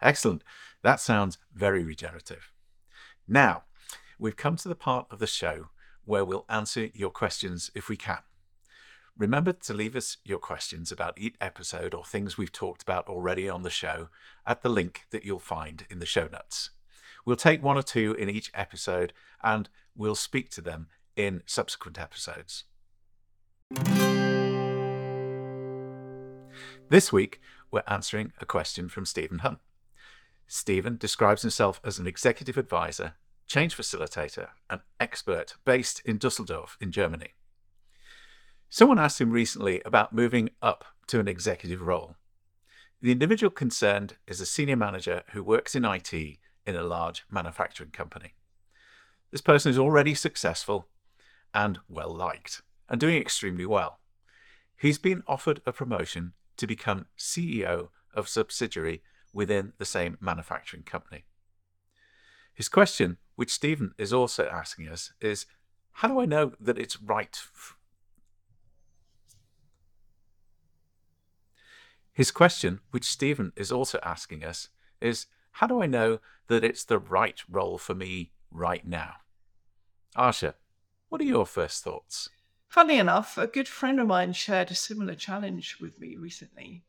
Excellent. 0.00 0.42
That 0.82 1.00
sounds 1.00 1.38
very 1.52 1.82
regenerative. 1.84 2.52
Now, 3.26 3.64
we've 4.18 4.36
come 4.36 4.56
to 4.56 4.68
the 4.68 4.74
part 4.74 5.06
of 5.10 5.18
the 5.18 5.26
show 5.26 5.70
where 6.04 6.24
we'll 6.24 6.46
answer 6.48 6.90
your 6.94 7.10
questions 7.10 7.70
if 7.74 7.88
we 7.88 7.96
can. 7.96 8.18
Remember 9.18 9.52
to 9.52 9.74
leave 9.74 9.94
us 9.94 10.16
your 10.24 10.38
questions 10.38 10.90
about 10.90 11.18
each 11.18 11.36
episode 11.40 11.92
or 11.92 12.04
things 12.04 12.38
we've 12.38 12.50
talked 12.50 12.82
about 12.82 13.08
already 13.08 13.48
on 13.48 13.62
the 13.62 13.70
show 13.70 14.08
at 14.46 14.62
the 14.62 14.70
link 14.70 15.02
that 15.10 15.24
you'll 15.24 15.38
find 15.38 15.86
in 15.90 15.98
the 15.98 16.06
show 16.06 16.28
notes. 16.32 16.70
We'll 17.24 17.36
take 17.36 17.62
one 17.62 17.76
or 17.76 17.82
two 17.82 18.14
in 18.14 18.30
each 18.30 18.50
episode 18.54 19.12
and 19.42 19.68
we'll 19.94 20.14
speak 20.14 20.50
to 20.52 20.62
them 20.62 20.88
in 21.14 21.42
subsequent 21.44 22.00
episodes. 22.00 22.64
This 26.88 27.12
week, 27.12 27.40
we're 27.70 27.84
answering 27.86 28.32
a 28.40 28.46
question 28.46 28.88
from 28.88 29.04
Stephen 29.04 29.40
Hunt. 29.40 29.58
Stephen 30.46 30.96
describes 30.96 31.42
himself 31.42 31.80
as 31.84 31.98
an 31.98 32.06
executive 32.06 32.56
advisor, 32.56 33.14
change 33.46 33.76
facilitator, 33.76 34.48
and 34.68 34.80
expert 34.98 35.56
based 35.64 36.00
in 36.04 36.18
Dusseldorf 36.18 36.76
in 36.80 36.90
Germany. 36.90 37.34
Someone 38.74 38.98
asked 38.98 39.20
him 39.20 39.30
recently 39.32 39.82
about 39.84 40.14
moving 40.14 40.48
up 40.62 40.86
to 41.08 41.20
an 41.20 41.28
executive 41.28 41.82
role. 41.82 42.16
The 43.02 43.12
individual 43.12 43.50
concerned 43.50 44.16
is 44.26 44.40
a 44.40 44.46
senior 44.46 44.76
manager 44.76 45.24
who 45.32 45.42
works 45.44 45.74
in 45.74 45.84
IT 45.84 46.10
in 46.14 46.38
a 46.74 46.82
large 46.82 47.24
manufacturing 47.30 47.90
company. 47.90 48.32
This 49.30 49.42
person 49.42 49.68
is 49.68 49.78
already 49.78 50.14
successful 50.14 50.88
and 51.52 51.80
well 51.86 52.14
liked 52.14 52.62
and 52.88 52.98
doing 52.98 53.18
extremely 53.18 53.66
well. 53.66 54.00
He's 54.74 54.96
been 54.96 55.22
offered 55.26 55.60
a 55.66 55.72
promotion 55.74 56.32
to 56.56 56.66
become 56.66 57.04
CEO 57.18 57.90
of 58.14 58.26
subsidiary 58.26 59.02
within 59.34 59.74
the 59.76 59.84
same 59.84 60.16
manufacturing 60.18 60.84
company. 60.84 61.26
His 62.54 62.70
question, 62.70 63.18
which 63.36 63.52
Stephen 63.52 63.92
is 63.98 64.14
also 64.14 64.46
asking 64.46 64.88
us, 64.88 65.12
is 65.20 65.44
how 65.96 66.08
do 66.08 66.18
I 66.18 66.24
know 66.24 66.52
that 66.58 66.78
it's 66.78 67.02
right 67.02 67.38
His 72.12 72.30
question, 72.30 72.80
which 72.90 73.04
Stephen 73.04 73.52
is 73.56 73.72
also 73.72 73.98
asking 74.02 74.44
us, 74.44 74.68
is 75.00 75.26
how 75.52 75.66
do 75.66 75.82
I 75.82 75.86
know 75.86 76.20
that 76.48 76.64
it's 76.64 76.84
the 76.84 76.98
right 76.98 77.40
role 77.48 77.78
for 77.78 77.94
me 77.94 78.32
right 78.50 78.86
now? 78.86 79.14
Asha, 80.16 80.54
what 81.08 81.20
are 81.20 81.24
your 81.24 81.46
first 81.46 81.82
thoughts? 81.82 82.28
Funny 82.68 82.98
enough, 82.98 83.36
a 83.36 83.46
good 83.46 83.68
friend 83.68 84.00
of 84.00 84.06
mine 84.06 84.32
shared 84.32 84.70
a 84.70 84.74
similar 84.74 85.14
challenge 85.14 85.78
with 85.80 85.98
me 86.00 86.16
recently. 86.16 86.84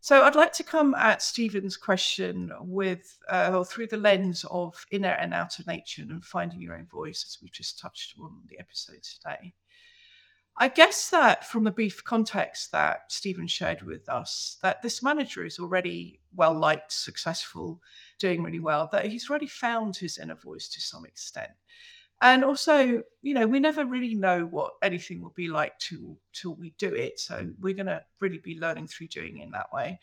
So 0.00 0.22
I'd 0.22 0.36
like 0.36 0.52
to 0.54 0.62
come 0.62 0.94
at 0.94 1.22
Stephen's 1.22 1.76
question 1.76 2.52
with 2.60 3.18
uh, 3.28 3.50
or 3.54 3.64
through 3.64 3.88
the 3.88 3.96
lens 3.96 4.44
of 4.50 4.86
inner 4.90 5.16
and 5.20 5.34
outer 5.34 5.64
nature 5.66 6.02
and 6.02 6.24
finding 6.24 6.60
your 6.60 6.76
own 6.76 6.86
voice, 6.86 7.24
as 7.26 7.38
we've 7.42 7.52
just 7.52 7.78
touched 7.78 8.14
on 8.20 8.42
the 8.48 8.58
episode 8.58 9.02
today. 9.02 9.54
I 10.58 10.68
guess 10.68 11.10
that 11.10 11.46
from 11.46 11.64
the 11.64 11.70
brief 11.70 12.02
context 12.02 12.72
that 12.72 13.12
Stephen 13.12 13.46
shared 13.46 13.82
with 13.82 14.08
us, 14.08 14.56
that 14.62 14.82
this 14.82 15.02
manager 15.02 15.44
is 15.44 15.58
already 15.58 16.20
well 16.34 16.54
liked, 16.54 16.92
successful, 16.92 17.82
doing 18.18 18.42
really 18.42 18.60
well, 18.60 18.88
that 18.92 19.06
he's 19.06 19.28
already 19.28 19.48
found 19.48 19.96
his 19.96 20.16
inner 20.16 20.34
voice 20.34 20.68
to 20.68 20.80
some 20.80 21.04
extent. 21.04 21.50
And 22.22 22.42
also, 22.42 23.02
you 23.20 23.34
know, 23.34 23.46
we 23.46 23.60
never 23.60 23.84
really 23.84 24.14
know 24.14 24.46
what 24.46 24.72
anything 24.82 25.20
will 25.20 25.34
be 25.36 25.48
like 25.48 25.78
till 25.78 26.16
till 26.32 26.54
we 26.54 26.70
do 26.78 26.94
it. 26.94 27.20
So 27.20 27.50
we're 27.60 27.74
gonna 27.74 28.02
really 28.20 28.38
be 28.38 28.58
learning 28.58 28.86
through 28.86 29.08
doing 29.08 29.38
it 29.38 29.44
in 29.44 29.50
that 29.50 29.70
way. 29.74 30.00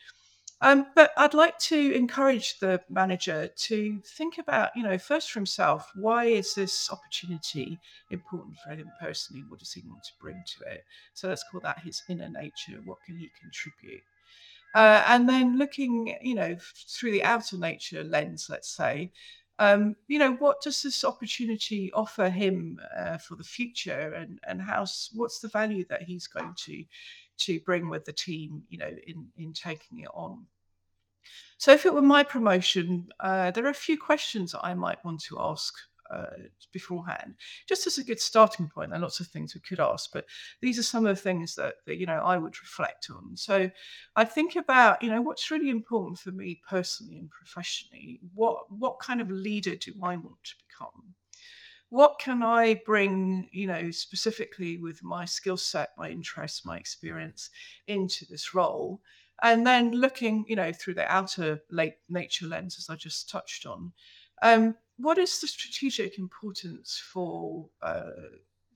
Um, 0.63 0.87
but 0.95 1.11
I'd 1.17 1.33
like 1.33 1.59
to 1.59 1.93
encourage 1.93 2.57
the 2.59 2.79
manager 2.89 3.49
to 3.53 3.99
think 4.05 4.37
about, 4.37 4.69
you 4.77 4.81
know, 4.81 4.97
first 4.97 5.29
for 5.29 5.39
himself, 5.39 5.91
why 5.93 6.23
is 6.25 6.55
this 6.55 6.89
opportunity 6.89 7.77
important 8.11 8.55
for 8.63 8.69
him 8.69 8.89
personally? 9.01 9.43
What 9.49 9.59
does 9.59 9.73
he 9.73 9.83
want 9.85 10.03
to 10.05 10.11
bring 10.21 10.41
to 10.41 10.71
it? 10.71 10.85
So 11.15 11.27
let's 11.27 11.43
call 11.51 11.59
that 11.61 11.79
his 11.79 12.01
inner 12.07 12.29
nature. 12.29 12.81
What 12.85 12.99
can 13.05 13.17
he 13.17 13.29
contribute? 13.41 14.03
Uh, 14.73 15.03
and 15.07 15.27
then 15.27 15.57
looking, 15.57 16.15
you 16.21 16.33
know, 16.33 16.55
through 16.87 17.11
the 17.11 17.25
outer 17.25 17.57
nature 17.57 18.03
lens, 18.05 18.47
let's 18.49 18.69
say, 18.69 19.11
um, 19.59 19.97
you 20.07 20.17
know, 20.17 20.31
what 20.35 20.61
does 20.61 20.81
this 20.81 21.03
opportunity 21.03 21.91
offer 21.93 22.29
him 22.29 22.79
uh, 22.97 23.17
for 23.17 23.35
the 23.35 23.43
future, 23.43 24.13
and 24.15 24.39
and 24.47 24.61
how's 24.61 25.11
what's 25.13 25.39
the 25.39 25.47
value 25.47 25.85
that 25.89 26.01
he's 26.01 26.25
going 26.25 26.55
to 26.65 26.83
to 27.39 27.59
bring 27.59 27.89
with 27.89 28.05
the 28.05 28.13
team, 28.13 28.63
you 28.69 28.77
know, 28.77 28.89
in 29.05 29.27
in 29.37 29.53
taking 29.53 29.99
it 29.99 30.09
on. 30.13 30.45
So, 31.63 31.71
if 31.71 31.85
it 31.85 31.93
were 31.93 32.01
my 32.01 32.23
promotion, 32.23 33.07
uh, 33.21 33.51
there 33.51 33.65
are 33.65 33.69
a 33.69 33.73
few 33.73 33.97
questions 33.97 34.53
I 34.61 34.73
might 34.73 35.01
want 35.05 35.21
to 35.21 35.39
ask 35.39 35.73
uh, 36.13 36.25
beforehand, 36.73 37.35
just 37.69 37.87
as 37.87 37.97
a 37.97 38.03
good 38.03 38.19
starting 38.19 38.67
point. 38.67 38.89
There 38.89 38.99
are 38.99 39.01
lots 39.01 39.21
of 39.21 39.27
things 39.27 39.55
we 39.55 39.61
could 39.61 39.79
ask, 39.79 40.09
but 40.11 40.25
these 40.61 40.77
are 40.77 40.83
some 40.83 41.05
of 41.05 41.15
the 41.15 41.21
things 41.21 41.55
that, 41.55 41.75
that 41.85 41.95
you 41.95 42.05
know 42.05 42.21
I 42.21 42.37
would 42.37 42.59
reflect 42.59 43.07
on. 43.09 43.37
So, 43.37 43.71
I 44.17 44.25
think 44.25 44.57
about 44.57 45.01
you 45.01 45.09
know 45.09 45.21
what's 45.21 45.51
really 45.51 45.69
important 45.69 46.19
for 46.19 46.31
me 46.31 46.59
personally 46.67 47.17
and 47.17 47.29
professionally. 47.29 48.19
What 48.35 48.69
what 48.69 48.99
kind 48.99 49.21
of 49.21 49.31
leader 49.31 49.77
do 49.77 49.93
I 50.03 50.17
want 50.17 50.43
to 50.43 50.55
become? 50.67 51.15
what 51.93 52.17
can 52.17 52.41
I 52.41 52.81
bring, 52.87 53.47
you 53.51 53.67
know, 53.67 53.91
specifically 53.91 54.79
with 54.79 55.03
my 55.03 55.25
skill 55.25 55.57
set, 55.57 55.91
my 55.95 56.09
interests, 56.09 56.65
my 56.65 56.75
experience 56.75 57.51
into 57.85 58.25
this 58.25 58.55
role? 58.55 58.99
And 59.43 59.67
then 59.67 59.91
looking, 59.91 60.45
you 60.47 60.55
know, 60.55 60.71
through 60.71 60.95
the 60.95 61.11
outer 61.11 61.61
late 61.69 61.97
nature 62.09 62.47
lens, 62.47 62.77
as 62.79 62.89
I 62.89 62.95
just 62.95 63.29
touched 63.29 63.65
on, 63.65 63.91
um, 64.41 64.75
what 64.97 65.17
is 65.17 65.39
the 65.41 65.47
strategic 65.47 66.17
importance 66.17 67.01
for 67.11 67.67
uh, 67.81 68.11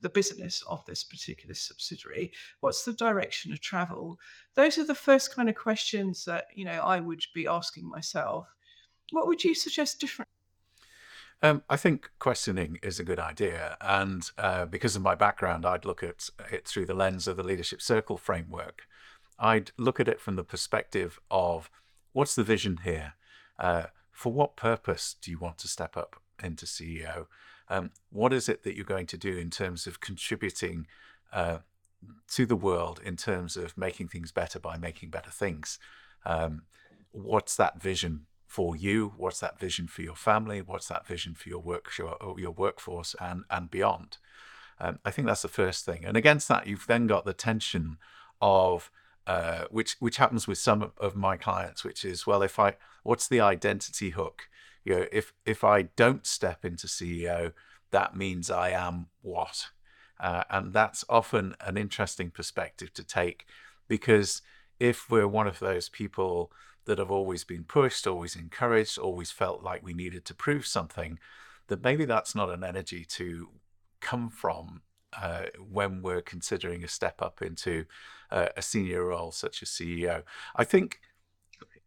the 0.02 0.10
business 0.10 0.62
of 0.68 0.84
this 0.84 1.02
particular 1.02 1.54
subsidiary? 1.54 2.32
What's 2.60 2.84
the 2.84 2.92
direction 2.92 3.52
of 3.52 3.60
travel? 3.60 4.18
Those 4.54 4.76
are 4.78 4.84
the 4.84 4.94
first 4.94 5.34
kind 5.34 5.48
of 5.48 5.54
questions 5.54 6.26
that 6.26 6.46
you 6.54 6.66
know 6.66 6.80
I 6.82 7.00
would 7.00 7.22
be 7.34 7.46
asking 7.46 7.88
myself. 7.88 8.46
What 9.10 9.26
would 9.26 9.42
you 9.42 9.54
suggest 9.54 10.00
different? 10.00 10.28
Um, 11.40 11.62
I 11.70 11.76
think 11.76 12.10
questioning 12.18 12.78
is 12.82 12.98
a 12.98 13.04
good 13.04 13.20
idea. 13.20 13.76
And 13.80 14.28
uh, 14.36 14.66
because 14.66 14.96
of 14.96 15.02
my 15.02 15.14
background, 15.14 15.64
I'd 15.64 15.84
look 15.84 16.02
at 16.02 16.28
it 16.50 16.66
through 16.66 16.86
the 16.86 16.94
lens 16.94 17.28
of 17.28 17.36
the 17.36 17.44
Leadership 17.44 17.80
Circle 17.80 18.18
framework. 18.18 18.82
I'd 19.38 19.70
look 19.76 20.00
at 20.00 20.08
it 20.08 20.20
from 20.20 20.36
the 20.36 20.44
perspective 20.44 21.20
of 21.30 21.70
what's 22.12 22.34
the 22.34 22.42
vision 22.42 22.80
here? 22.84 23.14
Uh, 23.58 23.84
for 24.10 24.32
what 24.32 24.56
purpose 24.56 25.16
do 25.20 25.30
you 25.30 25.38
want 25.38 25.58
to 25.58 25.68
step 25.68 25.96
up 25.96 26.16
into 26.42 26.66
CEO? 26.66 27.26
Um, 27.68 27.90
what 28.10 28.32
is 28.32 28.48
it 28.48 28.64
that 28.64 28.74
you're 28.74 28.84
going 28.84 29.06
to 29.06 29.18
do 29.18 29.36
in 29.36 29.50
terms 29.50 29.86
of 29.86 30.00
contributing 30.00 30.86
uh, 31.32 31.58
to 32.28 32.46
the 32.46 32.56
world 32.56 33.00
in 33.04 33.16
terms 33.16 33.56
of 33.56 33.76
making 33.76 34.08
things 34.08 34.32
better 34.32 34.58
by 34.58 34.76
making 34.76 35.10
better 35.10 35.30
things? 35.30 35.78
Um, 36.24 36.62
what's 37.12 37.56
that 37.56 37.80
vision 37.80 38.26
for 38.46 38.74
you? 38.74 39.12
What's 39.16 39.40
that 39.40 39.60
vision 39.60 39.86
for 39.86 40.02
your 40.02 40.16
family? 40.16 40.62
What's 40.62 40.88
that 40.88 41.06
vision 41.06 41.34
for 41.34 41.48
your 41.48 41.60
work, 41.60 41.90
your, 41.98 42.50
workforce, 42.50 43.14
and 43.20 43.44
and 43.50 43.70
beyond? 43.70 44.16
Um, 44.80 44.98
I 45.04 45.10
think 45.10 45.26
that's 45.26 45.42
the 45.42 45.48
first 45.48 45.84
thing. 45.84 46.04
And 46.04 46.16
against 46.16 46.48
that, 46.48 46.66
you've 46.66 46.86
then 46.86 47.06
got 47.06 47.24
the 47.24 47.34
tension 47.34 47.98
of 48.40 48.90
uh, 49.28 49.66
which 49.70 49.96
which 50.00 50.16
happens 50.16 50.48
with 50.48 50.56
some 50.56 50.90
of 50.96 51.14
my 51.14 51.36
clients, 51.36 51.84
which 51.84 52.02
is 52.02 52.26
well, 52.26 52.42
if 52.42 52.58
I 52.58 52.76
what's 53.02 53.28
the 53.28 53.40
identity 53.40 54.10
hook? 54.10 54.48
You 54.84 54.96
know, 54.96 55.06
if 55.12 55.34
if 55.44 55.62
I 55.62 55.82
don't 55.82 56.26
step 56.26 56.64
into 56.64 56.86
CEO, 56.86 57.52
that 57.90 58.16
means 58.16 58.50
I 58.50 58.70
am 58.70 59.08
what, 59.20 59.66
uh, 60.18 60.44
and 60.48 60.72
that's 60.72 61.04
often 61.10 61.54
an 61.60 61.76
interesting 61.76 62.30
perspective 62.30 62.94
to 62.94 63.04
take, 63.04 63.44
because 63.86 64.40
if 64.80 65.10
we're 65.10 65.28
one 65.28 65.46
of 65.46 65.58
those 65.58 65.90
people 65.90 66.50
that 66.86 66.98
have 66.98 67.10
always 67.10 67.44
been 67.44 67.64
pushed, 67.64 68.06
always 68.06 68.34
encouraged, 68.34 68.96
always 68.96 69.30
felt 69.30 69.62
like 69.62 69.84
we 69.84 69.92
needed 69.92 70.24
to 70.24 70.34
prove 70.34 70.66
something, 70.66 71.18
that 71.66 71.84
maybe 71.84 72.06
that's 72.06 72.34
not 72.34 72.48
an 72.48 72.64
energy 72.64 73.04
to 73.04 73.50
come 74.00 74.30
from 74.30 74.80
uh, 75.20 75.44
when 75.70 76.00
we're 76.00 76.22
considering 76.22 76.82
a 76.82 76.88
step 76.88 77.20
up 77.20 77.42
into 77.42 77.84
uh, 78.30 78.48
a 78.56 78.62
senior 78.62 79.04
role 79.04 79.32
such 79.32 79.62
as 79.62 79.68
CEO. 79.68 80.22
I 80.56 80.64
think 80.64 81.00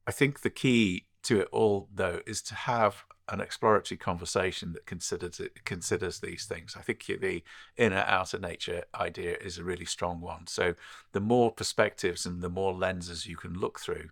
I 0.08 0.12
think 0.12 0.42
the 0.42 0.50
key 0.50 1.06
to 1.24 1.42
it 1.42 1.48
all, 1.52 1.88
though, 1.94 2.22
is 2.26 2.42
to 2.44 2.56
have 2.56 3.06
an 3.30 3.40
exploratory 3.40 3.98
conversation 3.98 4.74
that 4.74 4.86
considers 4.86 5.40
it, 5.40 5.64
considers 5.64 6.20
these 6.20 6.46
things. 6.46 6.76
I 6.78 6.82
think 6.82 7.06
the 7.06 7.44
inner 7.78 8.04
outer 8.08 8.40
nature 8.40 8.84
idea 8.94 9.38
is 9.40 9.58
a 9.58 9.64
really 9.64 9.86
strong 9.86 10.20
one. 10.20 10.48
So 10.48 10.74
the 11.14 11.22
more 11.22 11.52
perspectives 11.52 12.26
and 12.26 12.42
the 12.42 12.50
more 12.50 12.74
lenses 12.74 13.26
you 13.26 13.38
can 13.38 13.54
look 13.54 13.80
through, 13.80 14.10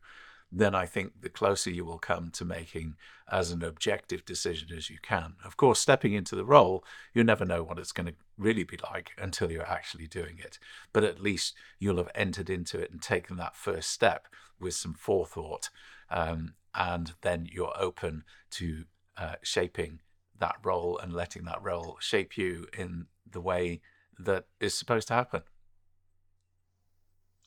then 0.51 0.73
I 0.73 0.85
think 0.85 1.21
the 1.21 1.29
closer 1.29 1.69
you 1.69 1.85
will 1.85 1.99
come 1.99 2.31
to 2.31 2.45
making 2.45 2.95
as 3.31 3.51
an 3.51 3.63
objective 3.63 4.25
decision 4.25 4.69
as 4.75 4.89
you 4.89 4.97
can. 5.01 5.35
Of 5.45 5.57
course, 5.57 5.79
stepping 5.79 6.13
into 6.13 6.35
the 6.35 6.45
role, 6.45 6.83
you 7.13 7.23
never 7.23 7.45
know 7.45 7.61
what 7.61 7.77
it's 7.77 7.91
going 7.91 8.07
to 8.07 8.15
really 8.37 8.63
be 8.63 8.77
like 8.91 9.11
until 9.17 9.51
you're 9.51 9.69
actually 9.69 10.07
doing 10.07 10.39
it. 10.39 10.57
But 10.91 11.03
at 11.03 11.21
least 11.21 11.55
you'll 11.77 11.97
have 11.97 12.09
entered 12.15 12.49
into 12.49 12.79
it 12.79 12.91
and 12.91 13.01
taken 13.01 13.37
that 13.37 13.55
first 13.55 13.91
step 13.91 14.27
with 14.59 14.73
some 14.73 14.95
forethought. 14.95 15.69
Um, 16.09 16.55
and 16.73 17.13
then 17.21 17.47
you're 17.51 17.73
open 17.79 18.23
to 18.51 18.85
uh, 19.17 19.35
shaping 19.43 19.99
that 20.39 20.55
role 20.63 20.97
and 20.97 21.13
letting 21.13 21.43
that 21.45 21.61
role 21.61 21.97
shape 21.99 22.37
you 22.37 22.65
in 22.77 23.05
the 23.29 23.41
way 23.41 23.81
that 24.17 24.45
is 24.59 24.73
supposed 24.73 25.07
to 25.09 25.13
happen. 25.13 25.43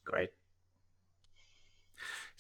Great. 0.05 0.31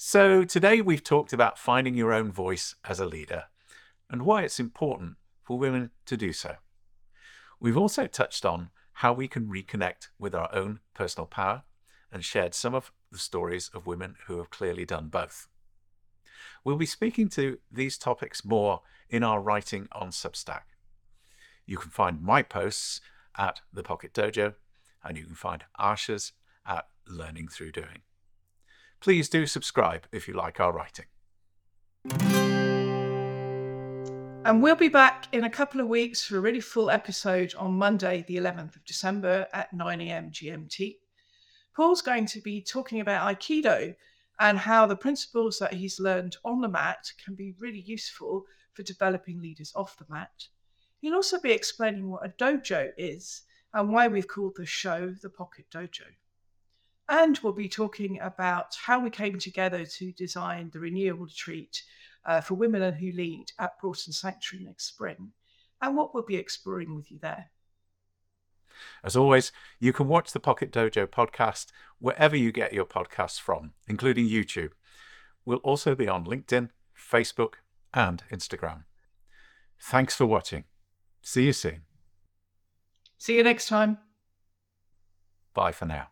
So, 0.04 0.42
today 0.42 0.80
we've 0.80 1.04
talked 1.04 1.32
about 1.32 1.60
finding 1.60 1.94
your 1.94 2.12
own 2.12 2.32
voice 2.32 2.74
as 2.84 2.98
a 2.98 3.06
leader 3.06 3.44
and 4.10 4.22
why 4.22 4.42
it's 4.42 4.58
important 4.58 5.14
for 5.44 5.56
women 5.56 5.92
to 6.06 6.16
do 6.16 6.32
so. 6.32 6.56
We've 7.60 7.76
also 7.76 8.08
touched 8.08 8.44
on 8.44 8.70
how 8.94 9.12
we 9.12 9.28
can 9.28 9.46
reconnect 9.46 10.08
with 10.18 10.34
our 10.34 10.52
own 10.52 10.80
personal 10.92 11.26
power 11.26 11.62
and 12.10 12.24
shared 12.24 12.52
some 12.52 12.74
of 12.74 12.90
the 13.12 13.18
stories 13.18 13.70
of 13.72 13.86
women 13.86 14.16
who 14.26 14.38
have 14.38 14.50
clearly 14.50 14.84
done 14.84 15.06
both. 15.06 15.46
We'll 16.64 16.74
be 16.74 16.84
speaking 16.84 17.28
to 17.28 17.58
these 17.70 17.96
topics 17.96 18.44
more 18.44 18.80
in 19.08 19.22
our 19.22 19.40
writing 19.40 19.86
on 19.92 20.10
Substack. 20.10 20.74
You 21.64 21.76
can 21.76 21.92
find 21.92 22.20
my 22.20 22.42
posts 22.42 23.00
at 23.38 23.60
the 23.72 23.84
Pocket 23.84 24.12
Dojo, 24.12 24.54
and 25.04 25.16
you 25.16 25.24
can 25.24 25.36
find 25.36 25.62
Asha's 25.78 26.32
at 26.66 26.88
Learning 27.06 27.46
Through 27.46 27.70
Doing 27.70 28.02
please 29.02 29.28
do 29.28 29.46
subscribe 29.46 30.06
if 30.12 30.28
you 30.28 30.34
like 30.34 30.60
our 30.60 30.72
writing. 30.72 31.06
And 34.44 34.62
we'll 34.62 34.76
be 34.76 34.88
back 34.88 35.26
in 35.32 35.44
a 35.44 35.50
couple 35.50 35.80
of 35.80 35.88
weeks 35.88 36.24
for 36.24 36.38
a 36.38 36.40
really 36.40 36.60
full 36.60 36.88
episode 36.88 37.52
on 37.58 37.72
Monday, 37.72 38.24
the 38.28 38.36
11th 38.36 38.76
of 38.76 38.84
December 38.84 39.46
at 39.52 39.72
9 39.72 40.00
a.m. 40.02 40.30
GMT. 40.30 40.98
Paul's 41.76 42.02
going 42.02 42.26
to 42.26 42.40
be 42.40 42.62
talking 42.62 43.00
about 43.00 43.28
Aikido 43.28 43.94
and 44.38 44.58
how 44.58 44.86
the 44.86 44.96
principles 44.96 45.58
that 45.58 45.74
he's 45.74 45.98
learned 45.98 46.36
on 46.44 46.60
the 46.60 46.68
mat 46.68 47.10
can 47.24 47.34
be 47.34 47.54
really 47.58 47.80
useful 47.80 48.44
for 48.72 48.82
developing 48.84 49.40
leaders 49.40 49.72
off 49.74 49.96
the 49.96 50.06
mat. 50.08 50.46
He'll 51.00 51.14
also 51.14 51.40
be 51.40 51.50
explaining 51.50 52.08
what 52.08 52.24
a 52.24 52.28
dojo 52.30 52.90
is 52.96 53.42
and 53.74 53.92
why 53.92 54.06
we've 54.06 54.28
called 54.28 54.54
the 54.56 54.66
show 54.66 55.12
the 55.22 55.30
Pocket 55.30 55.66
Dojo. 55.72 56.06
And 57.12 57.38
we'll 57.42 57.52
be 57.52 57.68
talking 57.68 58.18
about 58.20 58.74
how 58.74 58.98
we 58.98 59.10
came 59.10 59.38
together 59.38 59.84
to 59.84 60.12
design 60.12 60.70
the 60.72 60.80
renewal 60.80 61.18
retreat 61.18 61.82
uh, 62.24 62.40
for 62.40 62.54
women 62.54 62.90
who 62.94 63.12
lead 63.12 63.52
at 63.58 63.78
Broughton 63.78 64.14
Sanctuary 64.14 64.64
next 64.64 64.86
spring, 64.86 65.32
and 65.82 65.94
what 65.94 66.14
we'll 66.14 66.24
be 66.24 66.36
exploring 66.36 66.96
with 66.96 67.10
you 67.10 67.18
there. 67.20 67.50
As 69.04 69.14
always, 69.14 69.52
you 69.78 69.92
can 69.92 70.08
watch 70.08 70.32
the 70.32 70.40
Pocket 70.40 70.72
Dojo 70.72 71.06
podcast 71.06 71.66
wherever 71.98 72.34
you 72.34 72.50
get 72.50 72.72
your 72.72 72.86
podcasts 72.86 73.38
from, 73.38 73.74
including 73.86 74.26
YouTube. 74.26 74.70
We'll 75.44 75.58
also 75.58 75.94
be 75.94 76.08
on 76.08 76.24
LinkedIn, 76.24 76.70
Facebook, 76.96 77.56
and 77.92 78.24
Instagram. 78.32 78.84
Thanks 79.78 80.16
for 80.16 80.24
watching. 80.24 80.64
See 81.20 81.44
you 81.44 81.52
soon. 81.52 81.82
See 83.18 83.36
you 83.36 83.42
next 83.42 83.68
time. 83.68 83.98
Bye 85.52 85.72
for 85.72 85.84
now. 85.84 86.11